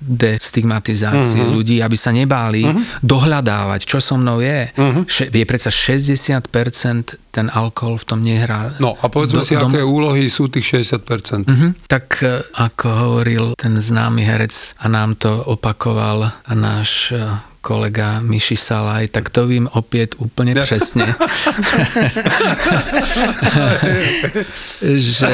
destigmatizácii 0.00 1.42
uh-huh. 1.44 1.54
ľudí, 1.54 1.78
aby 1.78 1.94
sa 1.94 2.10
nebáli 2.10 2.66
uh-huh. 2.66 3.04
dohľadávať, 3.04 3.86
čo 3.86 4.02
so 4.02 4.18
mnou 4.18 4.42
je. 4.42 4.72
Uh-huh. 4.74 5.04
Še, 5.06 5.30
je 5.30 5.46
predsa 5.46 5.70
60% 5.70 7.24
ten 7.34 7.50
alkohol 7.50 7.98
v 7.98 8.04
tom 8.06 8.20
nehrá. 8.22 8.78
No 8.78 8.94
a 8.94 9.10
povedzme 9.10 9.42
do, 9.42 9.46
si, 9.46 9.58
dom... 9.58 9.70
aké 9.70 9.82
úlohy 9.82 10.30
sú 10.30 10.46
tých 10.46 10.86
60%. 10.86 11.50
Uh-huh. 11.50 11.70
Tak 11.90 12.06
e, 12.22 12.46
ako 12.58 12.86
hovoril 12.86 13.44
ten 13.58 13.74
známy 13.74 14.22
herec 14.22 14.78
a 14.78 14.86
nám 14.86 15.18
to 15.18 15.30
opakoval 15.50 16.30
náš 16.46 17.10
e, 17.10 17.18
kolega 17.64 18.20
Miši 18.20 18.60
Salaj, 18.60 19.08
tak 19.08 19.32
to 19.32 19.48
vím 19.48 19.64
opäť 19.72 20.20
úplne 20.20 20.52
presne. 20.68 21.08
že 24.84 25.32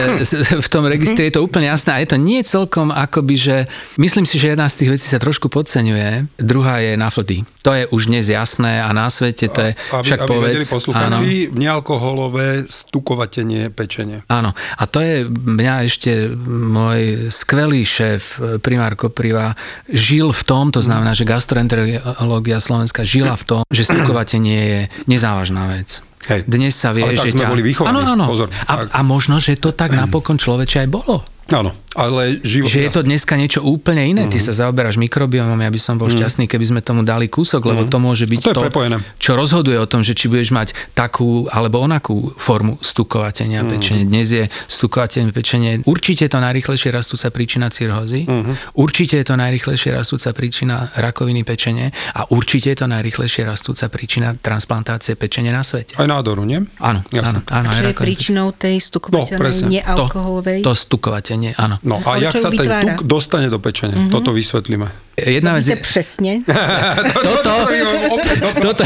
v 0.63 0.69
tom 0.71 0.87
registri 0.87 1.27
je 1.27 1.35
to 1.35 1.43
úplne 1.43 1.67
jasné 1.67 1.91
a 1.99 1.99
je 1.99 2.15
to 2.15 2.19
nie 2.23 2.39
celkom 2.47 2.95
akoby, 2.95 3.35
že 3.35 3.57
myslím 3.99 4.23
si, 4.23 4.39
že 4.39 4.55
jedna 4.55 4.71
z 4.71 4.87
tých 4.87 4.91
vecí 4.95 5.07
sa 5.11 5.19
trošku 5.19 5.51
podceňuje, 5.51 6.39
druhá 6.39 6.79
je 6.79 6.95
na 6.95 7.11
fldy. 7.11 7.43
To 7.67 7.75
je 7.75 7.85
už 7.91 8.07
dnes 8.07 8.31
jasné 8.31 8.79
a 8.81 8.89
na 8.95 9.11
svete 9.11 9.51
to 9.51 9.61
je 9.61 9.73
aby, 9.75 10.05
však 10.07 10.21
aby 10.23 10.31
povedz. 10.31 10.71
poslucháči, 10.71 11.51
nealkoholové 11.53 12.71
stukovatenie 12.71 13.69
pečenie. 13.75 14.23
Áno. 14.31 14.55
A 14.55 14.83
to 14.87 15.03
je 15.03 15.27
mňa 15.29 15.75
ešte 15.85 16.31
môj 16.49 17.29
skvelý 17.33 17.83
šéf, 17.83 18.39
primár 18.63 18.95
Kopriva, 18.95 19.53
žil 19.89 20.31
v 20.31 20.43
tom, 20.47 20.71
to 20.71 20.81
znamená, 20.81 21.13
že 21.13 21.29
gastroenterológia 21.29 22.01
technológia 22.21 22.61
Slovenska 22.61 23.01
žila 23.01 23.33
v 23.33 23.45
tom, 23.49 23.63
že 23.73 23.89
strukovatenie 23.89 24.61
je 24.61 24.81
nezávažná 25.09 25.73
vec. 25.73 26.05
Hej. 26.29 26.45
Dnes 26.45 26.77
sa 26.77 26.93
vie, 26.93 27.09
Ale 27.09 27.17
že 27.17 27.33
ťa... 27.33 27.49
boli 27.49 27.65
vychovaní. 27.65 27.97
Áno, 27.97 28.13
áno. 28.13 28.29
Pozor, 28.29 28.53
a, 28.53 28.93
a 28.93 29.01
možno, 29.01 29.41
že 29.41 29.57
to 29.57 29.73
tak 29.73 29.97
napokon 29.97 30.37
človeče 30.37 30.85
aj 30.85 30.89
bolo. 30.93 31.25
Áno, 31.51 31.75
ale 31.99 32.39
život... 32.47 32.71
Že 32.71 32.81
je 32.87 32.91
to 32.95 33.03
dneska 33.03 33.35
niečo 33.35 33.61
úplne 33.67 34.07
iné. 34.07 34.23
Mm-hmm. 34.27 34.35
Ty 34.39 34.39
sa 34.39 34.53
zaoberáš 34.67 34.95
mikrobiomom, 34.95 35.59
ja 35.59 35.71
by 35.71 35.81
som 35.81 35.99
bol 35.99 36.07
mm-hmm. 36.07 36.23
šťastný, 36.23 36.45
keby 36.47 36.65
sme 36.71 36.81
tomu 36.85 37.03
dali 37.03 37.27
kúsok, 37.27 37.67
lebo 37.67 37.83
mm-hmm. 37.83 37.95
to 37.95 37.99
môže 37.99 38.25
byť 38.31 38.41
to, 38.47 38.53
to 38.55 38.63
prepojené. 38.71 38.97
čo 39.19 39.35
rozhoduje 39.35 39.75
o 39.75 39.87
tom, 39.91 40.07
že 40.07 40.15
či 40.15 40.31
budeš 40.31 40.55
mať 40.55 40.69
takú 40.95 41.51
alebo 41.51 41.83
onakú 41.83 42.31
formu 42.39 42.79
stukovatenia 42.79 43.67
mm-hmm. 43.67 43.73
pečenie. 43.75 44.05
Dnes 44.07 44.29
je 44.31 44.45
stukovatenie 44.71 45.35
pečenie 45.35 45.83
určite 45.89 46.31
to 46.31 46.39
najrychlejšie 46.39 46.91
rastúca 46.95 47.27
príčina 47.33 47.67
cirhózy, 47.73 48.29
mm-hmm. 48.29 48.79
určite 48.79 49.19
je 49.19 49.27
to 49.27 49.35
najrychlejšie 49.35 49.91
rastúca 49.91 50.31
príčina 50.31 50.95
rakoviny 50.95 51.43
pečenie 51.43 51.91
a 52.15 52.29
určite 52.31 52.71
je 52.71 52.79
to 52.79 52.87
najrychlejšie 52.87 53.43
rastúca 53.43 53.91
príčina 53.91 54.37
transplantácie 54.39 55.19
pečenie 55.19 55.51
na 55.51 55.65
svete. 55.65 55.99
Aj 55.99 56.07
nádoru, 56.07 56.47
nie? 56.47 56.61
Áno, 56.79 57.01
áno, 57.03 57.41
áno. 57.51 57.69
Čo 57.73 57.91
je 57.91 57.95
príčinou 57.97 58.53
tej 58.53 58.79
stukovateľnej 58.79 59.65
no, 59.65 59.73
nealkoholovej? 59.73 60.61
To, 60.63 60.73
to 60.73 60.79
stukovatenie, 60.79 61.40
áno. 61.57 61.81
No 61.81 61.97
a 62.05 62.21
jak 62.21 62.37
sa 62.37 62.53
ten 62.53 62.69
tuk 62.69 63.09
dostane 63.09 63.49
do 63.49 63.57
pečenia? 63.57 63.97
Mm-hmm. 63.97 64.13
Toto 64.13 64.31
vysvetlíme. 64.37 65.17
Jedna 65.17 65.57
vec 65.57 65.65
je... 65.69 65.77
presne. 65.81 66.45
toto, 67.27 67.53
toto, 68.61 68.83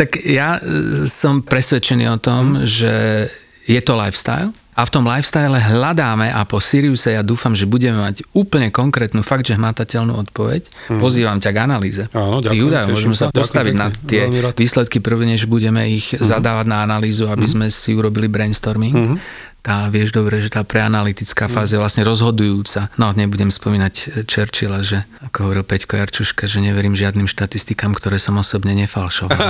tak 0.00 0.10
ja 0.26 0.58
e, 0.58 1.06
som 1.06 1.42
presvedčený 1.42 2.10
o 2.10 2.18
tom, 2.18 2.62
že 2.66 3.26
je 3.66 3.80
to 3.82 3.98
lifestyle, 3.98 4.54
a 4.76 4.84
v 4.84 4.90
tom 4.92 5.08
lifestyle 5.08 5.56
hľadáme 5.56 6.28
a 6.28 6.44
po 6.44 6.60
Siriuse 6.60 7.16
ja 7.16 7.24
dúfam, 7.24 7.56
že 7.56 7.64
budeme 7.64 7.96
mať 7.96 8.28
úplne 8.36 8.68
konkrétnu, 8.68 9.24
fakt, 9.24 9.48
že 9.48 9.56
hmatateľnú 9.56 10.12
odpoveď. 10.28 10.68
Mm. 10.92 11.00
Pozývam 11.00 11.40
ťa 11.40 11.50
k 11.56 11.58
analýze. 11.64 12.02
Áno, 12.12 12.44
ďakujem, 12.44 12.60
údajov 12.68 12.88
môžeme 12.92 13.16
sa 13.16 13.32
postaviť 13.32 13.72
na 13.72 13.88
tie 13.88 14.28
výsledky 14.52 15.00
prvne, 15.00 15.32
než 15.32 15.48
budeme 15.48 15.88
ich 15.88 16.12
mm. 16.12 16.20
zadávať 16.20 16.68
na 16.68 16.84
analýzu, 16.84 17.24
aby 17.32 17.48
mm. 17.48 17.52
sme 17.56 17.66
si 17.72 17.96
urobili 17.96 18.28
brainstorming. 18.28 18.94
Mm 18.94 19.18
tá, 19.66 19.90
vieš 19.90 20.14
dobre, 20.14 20.38
že 20.38 20.46
tá 20.46 20.62
preanalytická 20.62 21.50
fáza 21.50 21.74
je 21.74 21.82
vlastne 21.82 22.06
rozhodujúca. 22.06 22.86
No, 23.02 23.10
nebudem 23.10 23.50
spomínať 23.50 24.22
Churchilla, 24.30 24.86
že 24.86 25.02
ako 25.26 25.50
hovoril 25.50 25.66
Peťko 25.66 25.98
Jarčuška, 25.98 26.46
že 26.46 26.62
neverím 26.62 26.94
žiadnym 26.94 27.26
štatistikám, 27.26 27.90
ktoré 27.98 28.22
som 28.22 28.38
osobne 28.38 28.78
nefalšoval. 28.78 29.34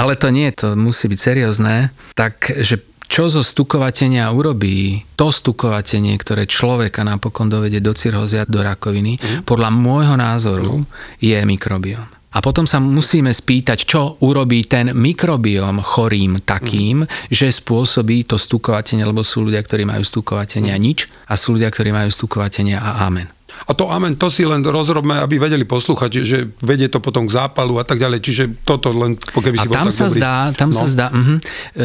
Ale 0.00 0.12
to 0.20 0.28
nie, 0.28 0.52
to 0.52 0.76
musí 0.76 1.08
byť 1.08 1.20
seriózne. 1.24 1.88
Takže 2.12 2.84
čo 3.08 3.28
zo 3.28 3.40
stukovatenia 3.40 4.28
urobí 4.28 5.04
to 5.16 5.32
stukovatenie, 5.32 6.12
ktoré 6.20 6.44
človeka 6.44 7.00
napokon 7.00 7.48
dovedie 7.48 7.80
do 7.80 7.96
cirhózia, 7.96 8.44
do 8.44 8.60
rakoviny, 8.60 9.16
mm. 9.16 9.48
podľa 9.48 9.72
môjho 9.72 10.16
názoru 10.20 10.84
je 11.16 11.36
mikrobióm. 11.44 12.21
A 12.32 12.38
potom 12.40 12.64
sa 12.64 12.80
musíme 12.80 13.28
spýtať, 13.28 13.78
čo 13.84 14.16
urobí 14.24 14.64
ten 14.64 14.96
mikrobióm 14.96 15.84
chorým 15.84 16.40
takým, 16.40 17.04
mm. 17.04 17.28
že 17.28 17.52
spôsobí 17.52 18.24
to 18.24 18.40
stukovatenie, 18.40 19.04
lebo 19.04 19.20
sú 19.20 19.44
ľudia, 19.44 19.60
ktorí 19.60 19.84
majú 19.84 20.00
stukovatenie 20.00 20.72
a 20.72 20.78
nič 20.80 21.08
a 21.28 21.36
sú 21.36 21.60
ľudia, 21.60 21.68
ktorí 21.68 21.92
majú 21.92 22.08
stukovatenie 22.08 22.80
a 22.80 23.04
amen. 23.04 23.28
A 23.68 23.76
to 23.78 23.86
amen, 23.92 24.18
to 24.18 24.26
si 24.26 24.42
len 24.42 24.64
rozrobme, 24.64 25.22
aby 25.22 25.38
vedeli 25.38 25.62
poslúchať, 25.62 26.10
že, 26.24 26.38
vedie 26.64 26.90
to 26.90 26.98
potom 26.98 27.28
k 27.30 27.36
zápalu 27.36 27.78
a 27.78 27.84
tak 27.86 28.00
ďalej. 28.00 28.18
Čiže 28.18 28.44
toto 28.66 28.90
len, 28.90 29.14
keby 29.14 29.56
si 29.60 29.68
a 29.68 29.70
tam 29.70 29.92
sa 29.92 30.10
dobrý. 30.10 30.18
zdá, 30.18 30.34
tam 30.56 30.70
no. 30.72 30.78
sa 30.82 30.86
zdá, 30.90 31.06
uh-huh, 31.12 31.38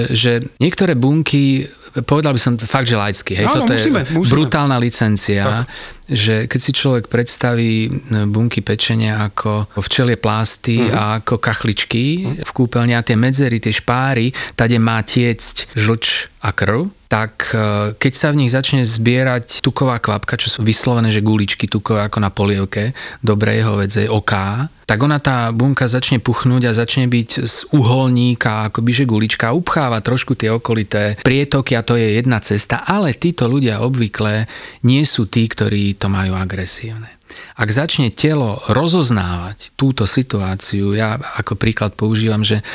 že 0.10 0.42
niektoré 0.58 0.98
bunky, 0.98 1.70
povedal 2.08 2.34
by 2.34 2.42
som 2.42 2.54
fakt, 2.58 2.90
že 2.90 2.98
laicky, 2.98 3.38
hej, 3.38 3.46
Áno, 3.46 3.68
toto 3.68 3.78
musíme, 3.78 4.02
je 4.10 4.16
musíme. 4.16 4.34
brutálna 4.34 4.78
licencia, 4.82 5.44
tak 5.44 5.70
že 6.08 6.48
keď 6.48 6.60
si 6.60 6.72
človek 6.72 7.06
predstaví 7.12 7.91
bunky 8.32 8.63
pečenia 8.63 9.28
ako 9.28 9.67
včelie 9.84 10.15
plásty 10.15 10.80
uh-huh. 10.80 10.96
a 10.96 11.04
ako 11.20 11.38
kachličky 11.38 12.06
uh-huh. 12.24 12.48
v 12.48 12.52
kúpeľni 12.52 12.96
a 12.96 13.04
tie 13.04 13.20
medzery, 13.20 13.60
tie 13.60 13.76
špáry, 13.76 14.32
tade 14.56 14.80
má 14.80 15.04
tiecť 15.04 15.76
žlč 15.76 16.32
a 16.39 16.56
krv, 16.56 16.88
tak 17.08 17.52
e, 17.52 17.96
keď 17.96 18.13
sa 18.13 18.32
v 18.32 18.39
nich 18.43 18.52
začne 18.52 18.84
zbierať 18.84 19.63
tuková 19.63 20.00
kvapka, 20.00 20.39
čo 20.39 20.52
sú 20.52 20.60
vyslovené, 20.63 21.12
že 21.12 21.24
guličky 21.24 21.65
tukové 21.67 22.04
ako 22.04 22.20
na 22.20 22.30
polievke, 22.32 22.91
dobre 23.24 23.60
jeho 23.60 23.80
vedze, 23.80 24.12
oká, 24.12 24.67
tak 24.88 25.04
ona 25.04 25.20
tá 25.20 25.52
bunka 25.52 25.84
začne 25.84 26.24
puchnúť 26.24 26.72
a 26.72 26.78
začne 26.78 27.12
byť 27.12 27.30
z 27.43 27.58
uholníka, 27.76 28.72
akoby 28.72 28.91
že 28.96 29.04
gulička, 29.04 29.52
upcháva 29.52 30.00
trošku 30.00 30.39
tie 30.39 30.48
okolité 30.48 31.20
prietoky 31.28 31.76
a 31.76 31.84
to 31.84 32.00
je 32.00 32.15
jedna 32.15 32.39
cesta, 32.39 32.88
ale 32.88 33.12
títo 33.12 33.52
ľudia 33.52 33.84
obvykle 33.84 34.48
nie 34.88 35.04
sú 35.04 35.28
tí, 35.28 35.43
ktorí 35.52 35.97
to 35.98 36.08
majú 36.08 36.38
agresívne. 36.38 37.16
Ak 37.58 37.70
začne 37.70 38.10
telo 38.10 38.62
rozoznávať 38.70 39.74
túto 39.78 40.10
situáciu, 40.10 40.98
ja 40.98 41.18
ako 41.18 41.60
príklad 41.60 41.94
používam, 41.94 42.42
že 42.42 42.66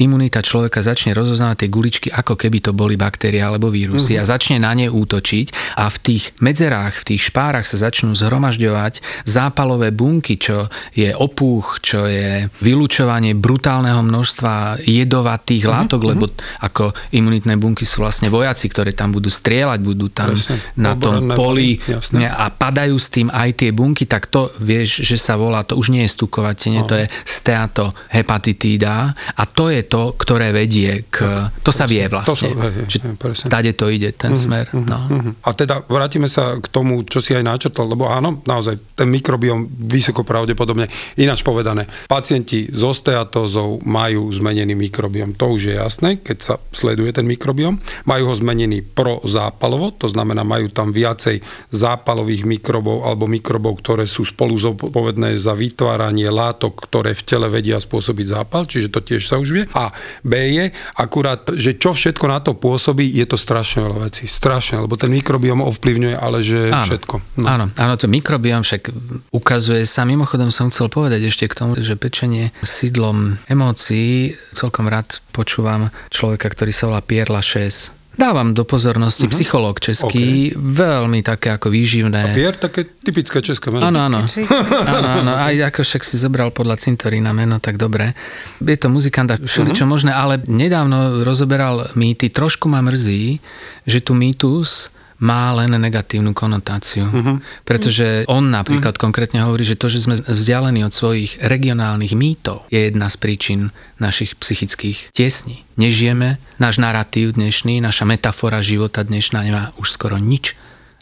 imunita 0.00 0.42
človeka 0.42 0.82
začne 0.82 1.14
rozoznávať 1.14 1.66
tie 1.66 1.70
guličky, 1.70 2.08
ako 2.10 2.34
keby 2.34 2.58
to 2.64 2.72
boli 2.74 2.98
baktérie 2.98 3.40
alebo 3.42 3.70
vírusy 3.70 4.16
mm-hmm. 4.16 4.26
a 4.26 4.30
začne 4.30 4.56
na 4.58 4.72
ne 4.74 4.90
útočiť 4.90 5.78
a 5.78 5.86
v 5.86 5.96
tých 6.02 6.24
medzerách, 6.42 7.04
v 7.04 7.06
tých 7.14 7.22
špárach 7.30 7.66
sa 7.68 7.78
začnú 7.78 8.16
zhromažďovať 8.18 9.24
zápalové 9.28 9.94
bunky, 9.94 10.40
čo 10.40 10.66
je 10.96 11.14
opúch, 11.14 11.78
čo 11.84 12.08
je 12.08 12.50
vylúčovanie 12.64 13.36
brutálneho 13.38 14.02
množstva 14.02 14.82
jedovatých 14.82 15.62
mm-hmm. 15.62 15.76
látok, 15.78 16.00
lebo 16.02 16.24
ako 16.64 16.90
imunitné 17.14 17.54
bunky 17.60 17.86
sú 17.86 18.02
vlastne 18.02 18.32
vojaci, 18.32 18.66
ktoré 18.72 18.96
tam 18.96 19.14
budú 19.14 19.30
strieľať, 19.30 19.78
budú 19.84 20.08
tam 20.10 20.34
Presne. 20.34 20.58
na 20.74 20.96
tom 20.98 21.30
poli 21.36 21.78
a 22.18 22.50
padajú 22.50 22.96
s 22.96 23.08
tým 23.12 23.28
aj 23.28 23.50
tie 23.54 23.70
bunky, 23.70 24.07
tak 24.08 24.32
to 24.32 24.48
vieš, 24.58 25.04
že 25.04 25.20
sa 25.20 25.36
volá, 25.36 25.62
to 25.62 25.76
už 25.76 25.92
nie 25.92 26.08
je 26.08 26.16
stukovatenie, 26.16 26.88
to 26.88 26.96
je 26.96 27.06
steatohepatitída 27.28 29.12
a 29.12 29.42
to 29.44 29.68
je 29.68 29.84
to, 29.84 30.16
ktoré 30.16 30.50
vedie 30.56 31.04
k... 31.12 31.52
To 31.60 31.68
sa 31.68 31.84
vie 31.84 32.08
vlastne. 32.08 32.56
To 32.56 32.56
sa, 32.56 32.72
hej, 32.72 32.88
hej, 32.88 33.52
tade 33.52 33.72
to 33.76 33.92
ide, 33.92 34.16
ten 34.16 34.32
uh-huh, 34.32 34.44
smer. 34.48 34.66
Uh-huh, 34.72 34.88
no. 34.88 34.98
uh-huh. 34.98 35.32
A 35.44 35.52
teda 35.52 35.84
vrátime 35.84 36.26
sa 36.26 36.56
k 36.56 36.66
tomu, 36.72 37.04
čo 37.04 37.20
si 37.20 37.36
aj 37.36 37.44
načrtol, 37.44 37.92
lebo 37.92 38.08
áno, 38.08 38.40
naozaj, 38.48 38.96
ten 38.96 39.12
mikrobiom 39.12 39.68
vysoko 39.68 40.24
pravdepodobne, 40.24 40.88
ináč 41.20 41.44
povedané, 41.44 41.84
pacienti 42.08 42.72
s 42.72 42.80
osteatózou 42.80 43.84
majú 43.84 44.32
zmenený 44.32 44.72
mikrobiom. 44.72 45.36
To 45.36 45.54
už 45.54 45.60
je 45.70 45.74
jasné, 45.76 46.24
keď 46.24 46.38
sa 46.40 46.54
sleduje 46.72 47.12
ten 47.12 47.28
mikrobiom. 47.28 47.76
Majú 48.08 48.32
ho 48.32 48.34
zmenený 48.34 48.80
prozápalovo, 48.80 49.92
to 49.92 50.08
znamená, 50.08 50.46
majú 50.46 50.72
tam 50.72 50.94
viacej 50.94 51.44
zápalových 51.68 52.48
mikrobov 52.48 53.04
alebo 53.04 53.28
mikrobov, 53.28 53.84
ktoré 53.88 54.04
sú 54.04 54.28
spolu 54.28 54.52
zodpovedné 54.52 55.40
za 55.40 55.56
vytváranie 55.56 56.28
látok, 56.28 56.76
ktoré 56.84 57.16
v 57.16 57.24
tele 57.24 57.48
vedia 57.48 57.80
spôsobiť 57.80 58.36
zápal, 58.36 58.68
čiže 58.68 58.92
to 58.92 59.00
tiež 59.00 59.24
sa 59.24 59.40
už 59.40 59.48
vie. 59.48 59.64
A 59.72 59.88
B 60.20 60.36
je 60.36 60.76
akurát, 60.92 61.40
že 61.56 61.80
čo 61.80 61.96
všetko 61.96 62.28
na 62.28 62.44
to 62.44 62.52
pôsobí, 62.52 63.08
je 63.08 63.24
to 63.24 63.40
strašne 63.40 63.88
veľa 63.88 64.12
vecí. 64.12 64.28
Strašne, 64.28 64.84
lebo 64.84 65.00
ten 65.00 65.08
mikrobiom 65.08 65.64
ovplyvňuje, 65.64 66.20
ale 66.20 66.44
že 66.44 66.68
áno, 66.68 66.84
všetko. 66.84 67.14
No. 67.40 67.46
Áno, 67.48 67.64
áno, 67.80 67.94
to 67.96 68.12
mikrobiom 68.12 68.60
však 68.60 68.92
ukazuje 69.32 69.88
sa, 69.88 70.04
mimochodom 70.04 70.52
som 70.52 70.68
chcel 70.68 70.92
povedať 70.92 71.24
ešte 71.24 71.48
k 71.48 71.56
tomu, 71.56 71.80
že 71.80 71.96
pečenie 71.96 72.52
sídlom 72.60 73.40
emócií, 73.48 74.36
celkom 74.52 74.92
rád 74.92 75.24
počúvam 75.32 75.88
človeka, 76.12 76.52
ktorý 76.52 76.76
sa 76.76 76.92
volá 76.92 77.00
Pierre 77.00 77.32
Lachaise, 77.32 77.96
Dávam 78.18 78.50
do 78.50 78.66
pozornosti 78.66 79.30
uh-huh. 79.30 79.34
psychológ 79.38 79.78
český, 79.78 80.50
okay. 80.50 80.58
veľmi 80.58 81.22
také 81.22 81.54
ako 81.54 81.70
výživné. 81.70 82.18
A 82.18 82.34
Pier, 82.34 82.58
také 82.58 82.90
typické 82.98 83.38
české 83.38 83.70
meno. 83.70 83.86
Áno, 83.86 84.02
áno. 84.02 84.26
áno, 84.98 85.08
áno. 85.22 85.32
Aj 85.38 85.54
ako 85.54 85.86
však 85.86 86.02
si 86.02 86.18
zobral 86.18 86.50
podľa 86.50 86.82
cintorína 86.82 87.30
meno, 87.30 87.62
tak 87.62 87.78
dobre. 87.78 88.18
Je 88.58 88.74
to 88.74 88.90
muzikant 88.90 89.30
a 89.30 89.38
všeličo 89.38 89.86
uh-huh. 89.86 89.94
možné, 89.94 90.10
ale 90.10 90.42
nedávno 90.50 91.22
rozoberal 91.22 91.94
mýty. 91.94 92.26
Trošku 92.26 92.66
ma 92.66 92.82
mrzí, 92.82 93.38
že 93.86 94.02
tu 94.02 94.18
mýtus 94.18 94.90
má 95.18 95.50
len 95.58 95.74
negatívnu 95.74 96.30
konotáciu. 96.30 97.06
Uh-huh. 97.10 97.36
Pretože 97.66 98.22
on 98.30 98.54
napríklad 98.54 98.94
uh-huh. 98.94 99.04
konkrétne 99.10 99.42
hovorí, 99.42 99.66
že 99.66 99.78
to, 99.78 99.90
že 99.90 100.06
sme 100.06 100.16
vzdialení 100.22 100.86
od 100.86 100.94
svojich 100.94 101.42
regionálnych 101.42 102.14
mýtov, 102.14 102.70
je 102.70 102.90
jedna 102.90 103.10
z 103.10 103.16
príčin 103.18 103.60
našich 103.98 104.38
psychických 104.38 105.10
tiesní. 105.10 105.66
Nežijeme, 105.74 106.38
náš 106.62 106.78
narratív 106.78 107.34
dnešný, 107.34 107.82
naša 107.82 108.06
metafora 108.06 108.62
života 108.62 109.02
dnešná 109.02 109.42
nemá 109.42 109.64
už 109.78 109.90
skoro 109.94 110.18
nič 110.18 110.54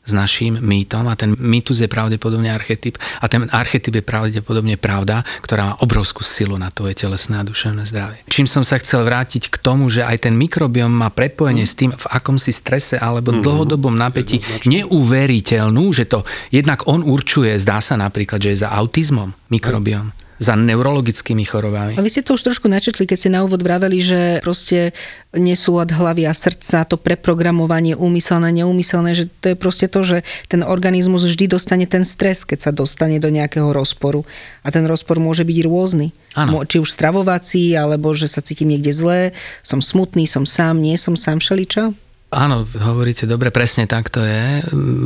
s 0.07 0.13
naším 0.15 0.63
mýtom 0.63 1.11
a 1.11 1.19
ten 1.19 1.35
mýtus 1.35 1.83
je 1.83 1.91
pravdepodobne 1.91 2.49
archetyp 2.49 2.97
a 3.19 3.27
ten 3.27 3.51
archetyp 3.51 3.99
je 3.99 4.05
pravdepodobne 4.07 4.79
pravda, 4.79 5.27
ktorá 5.43 5.63
má 5.67 5.75
obrovskú 5.83 6.23
silu 6.23 6.55
na 6.57 6.71
tvoje 6.71 6.95
telesné 6.95 7.43
a 7.43 7.45
duševné 7.45 7.83
zdravie. 7.91 8.23
Čím 8.31 8.47
som 8.47 8.63
sa 8.63 8.79
chcel 8.79 9.03
vrátiť 9.03 9.51
k 9.51 9.57
tomu, 9.59 9.91
že 9.91 10.07
aj 10.07 10.31
ten 10.31 10.35
mikrobiom 10.39 10.89
má 10.89 11.11
prepojenie 11.11 11.67
mm. 11.67 11.71
s 11.71 11.75
tým, 11.75 11.91
v 11.91 12.07
akom 12.07 12.39
si 12.39 12.55
strese 12.55 12.97
alebo 12.97 13.35
mm. 13.35 13.43
dlhodobom 13.43 13.93
napätí 13.99 14.39
neuveriteľnú, 14.65 15.85
že 15.91 16.07
to 16.07 16.23
jednak 16.55 16.87
on 16.87 17.03
určuje, 17.03 17.59
zdá 17.59 17.83
sa 17.83 17.99
napríklad, 17.99 18.39
že 18.39 18.55
je 18.55 18.63
za 18.63 18.71
autizmom 18.71 19.35
mikrobiom 19.51 20.26
za 20.37 20.53
neurologickými 20.53 21.45
chorobami. 21.49 21.97
A 21.97 22.05
vy 22.05 22.13
ste 22.13 22.21
to 22.21 22.37
už 22.37 22.45
trošku 22.45 22.69
načetli, 22.69 23.09
keď 23.09 23.17
ste 23.17 23.31
na 23.33 23.41
úvod 23.45 23.65
vraveli, 23.65 23.99
že 24.05 24.21
proste 24.45 24.93
nesúlad 25.33 25.89
hlavy 25.93 26.29
a 26.29 26.37
srdca, 26.37 26.85
to 26.85 27.01
preprogramovanie 27.01 27.97
úmyselné, 27.97 28.53
neúmyselné, 28.53 29.17
že 29.17 29.25
to 29.41 29.53
je 29.53 29.57
proste 29.57 29.89
to, 29.89 30.05
že 30.05 30.17
ten 30.53 30.61
organizmus 30.61 31.25
vždy 31.25 31.49
dostane 31.49 31.89
ten 31.89 32.05
stres, 32.05 32.45
keď 32.45 32.69
sa 32.69 32.71
dostane 32.73 33.17
do 33.17 33.33
nejakého 33.33 33.73
rozporu. 33.73 34.29
A 34.61 34.69
ten 34.69 34.85
rozpor 34.85 35.17
môže 35.17 35.45
byť 35.45 35.59
rôzny. 35.65 36.13
Ano. 36.37 36.61
Či 36.69 36.85
už 36.85 36.93
stravovací, 36.93 37.73
alebo 37.73 38.13
že 38.13 38.29
sa 38.29 38.45
cítim 38.45 38.69
niekde 38.69 38.93
zle, 38.93 39.21
som 39.65 39.81
smutný, 39.81 40.29
som 40.29 40.45
sám, 40.45 40.77
nie 40.77 41.01
som 41.01 41.17
sám, 41.17 41.41
všeličo? 41.41 41.97
Áno, 42.35 42.67
hovoríte 42.67 43.25
dobre, 43.25 43.55
presne 43.55 43.87
tak 43.87 44.11
to 44.11 44.21
je. 44.21 44.61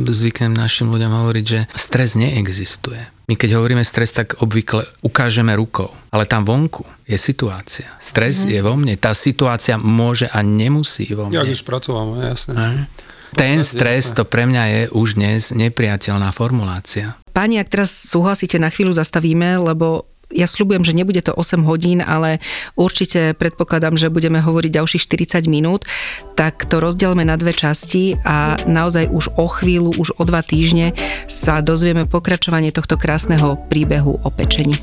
Zvyknem 0.09 0.57
našim 0.57 0.89
ľuďom 0.89 1.21
hovoriť, 1.21 1.45
že 1.45 1.59
stres 1.77 2.17
neexistuje. 2.17 3.20
My 3.31 3.39
keď 3.39 3.55
hovoríme 3.55 3.79
stres, 3.87 4.11
tak 4.11 4.43
obvykle 4.43 4.83
ukážeme 5.07 5.55
rukou. 5.55 5.87
Ale 6.11 6.27
tam 6.27 6.43
vonku 6.43 6.83
je 7.07 7.15
situácia. 7.15 7.87
Stres 7.95 8.43
mm-hmm. 8.43 8.51
je 8.51 8.59
vo 8.59 8.73
mne. 8.75 8.93
Tá 8.99 9.15
situácia 9.15 9.79
môže 9.79 10.27
a 10.27 10.43
nemusí 10.43 11.07
vo 11.15 11.31
mne. 11.31 11.39
Ja 11.39 11.47
už 11.47 11.63
spracováme, 11.63 12.27
jasné. 12.27 12.51
A? 12.59 12.91
Ten 13.31 13.63
stres, 13.63 14.11
to 14.11 14.27
pre 14.27 14.43
mňa 14.43 14.63
je 14.67 14.81
už 14.91 15.15
dnes 15.15 15.55
nepriateľná 15.55 16.27
formulácia. 16.35 17.15
Páni, 17.31 17.63
ak 17.63 17.71
teraz 17.71 17.95
súhlasíte, 18.11 18.59
na 18.59 18.67
chvíľu 18.67 18.99
zastavíme, 18.99 19.63
lebo 19.63 20.11
ja 20.33 20.47
slúbujem, 20.49 20.83
že 20.83 20.97
nebude 20.97 21.21
to 21.21 21.35
8 21.35 21.63
hodín, 21.67 22.01
ale 22.01 22.41
určite 22.75 23.37
predpokladám, 23.37 23.95
že 23.95 24.11
budeme 24.11 24.41
hovoriť 24.41 24.71
ďalších 24.71 25.03
40 25.05 25.51
minút, 25.51 25.85
tak 26.35 26.65
to 26.65 26.81
rozdielme 26.81 27.21
na 27.21 27.37
dve 27.37 27.53
časti 27.53 28.17
a 28.25 28.57
naozaj 28.65 29.11
už 29.11 29.35
o 29.37 29.45
chvíľu, 29.47 29.93
už 29.95 30.17
o 30.17 30.23
dva 30.25 30.41
týždne 30.41 30.95
sa 31.29 31.61
dozvieme 31.61 32.09
pokračovanie 32.09 32.73
tohto 32.73 32.97
krásneho 32.97 33.59
príbehu 33.69 34.19
o 34.23 34.29
pečení. 34.33 34.73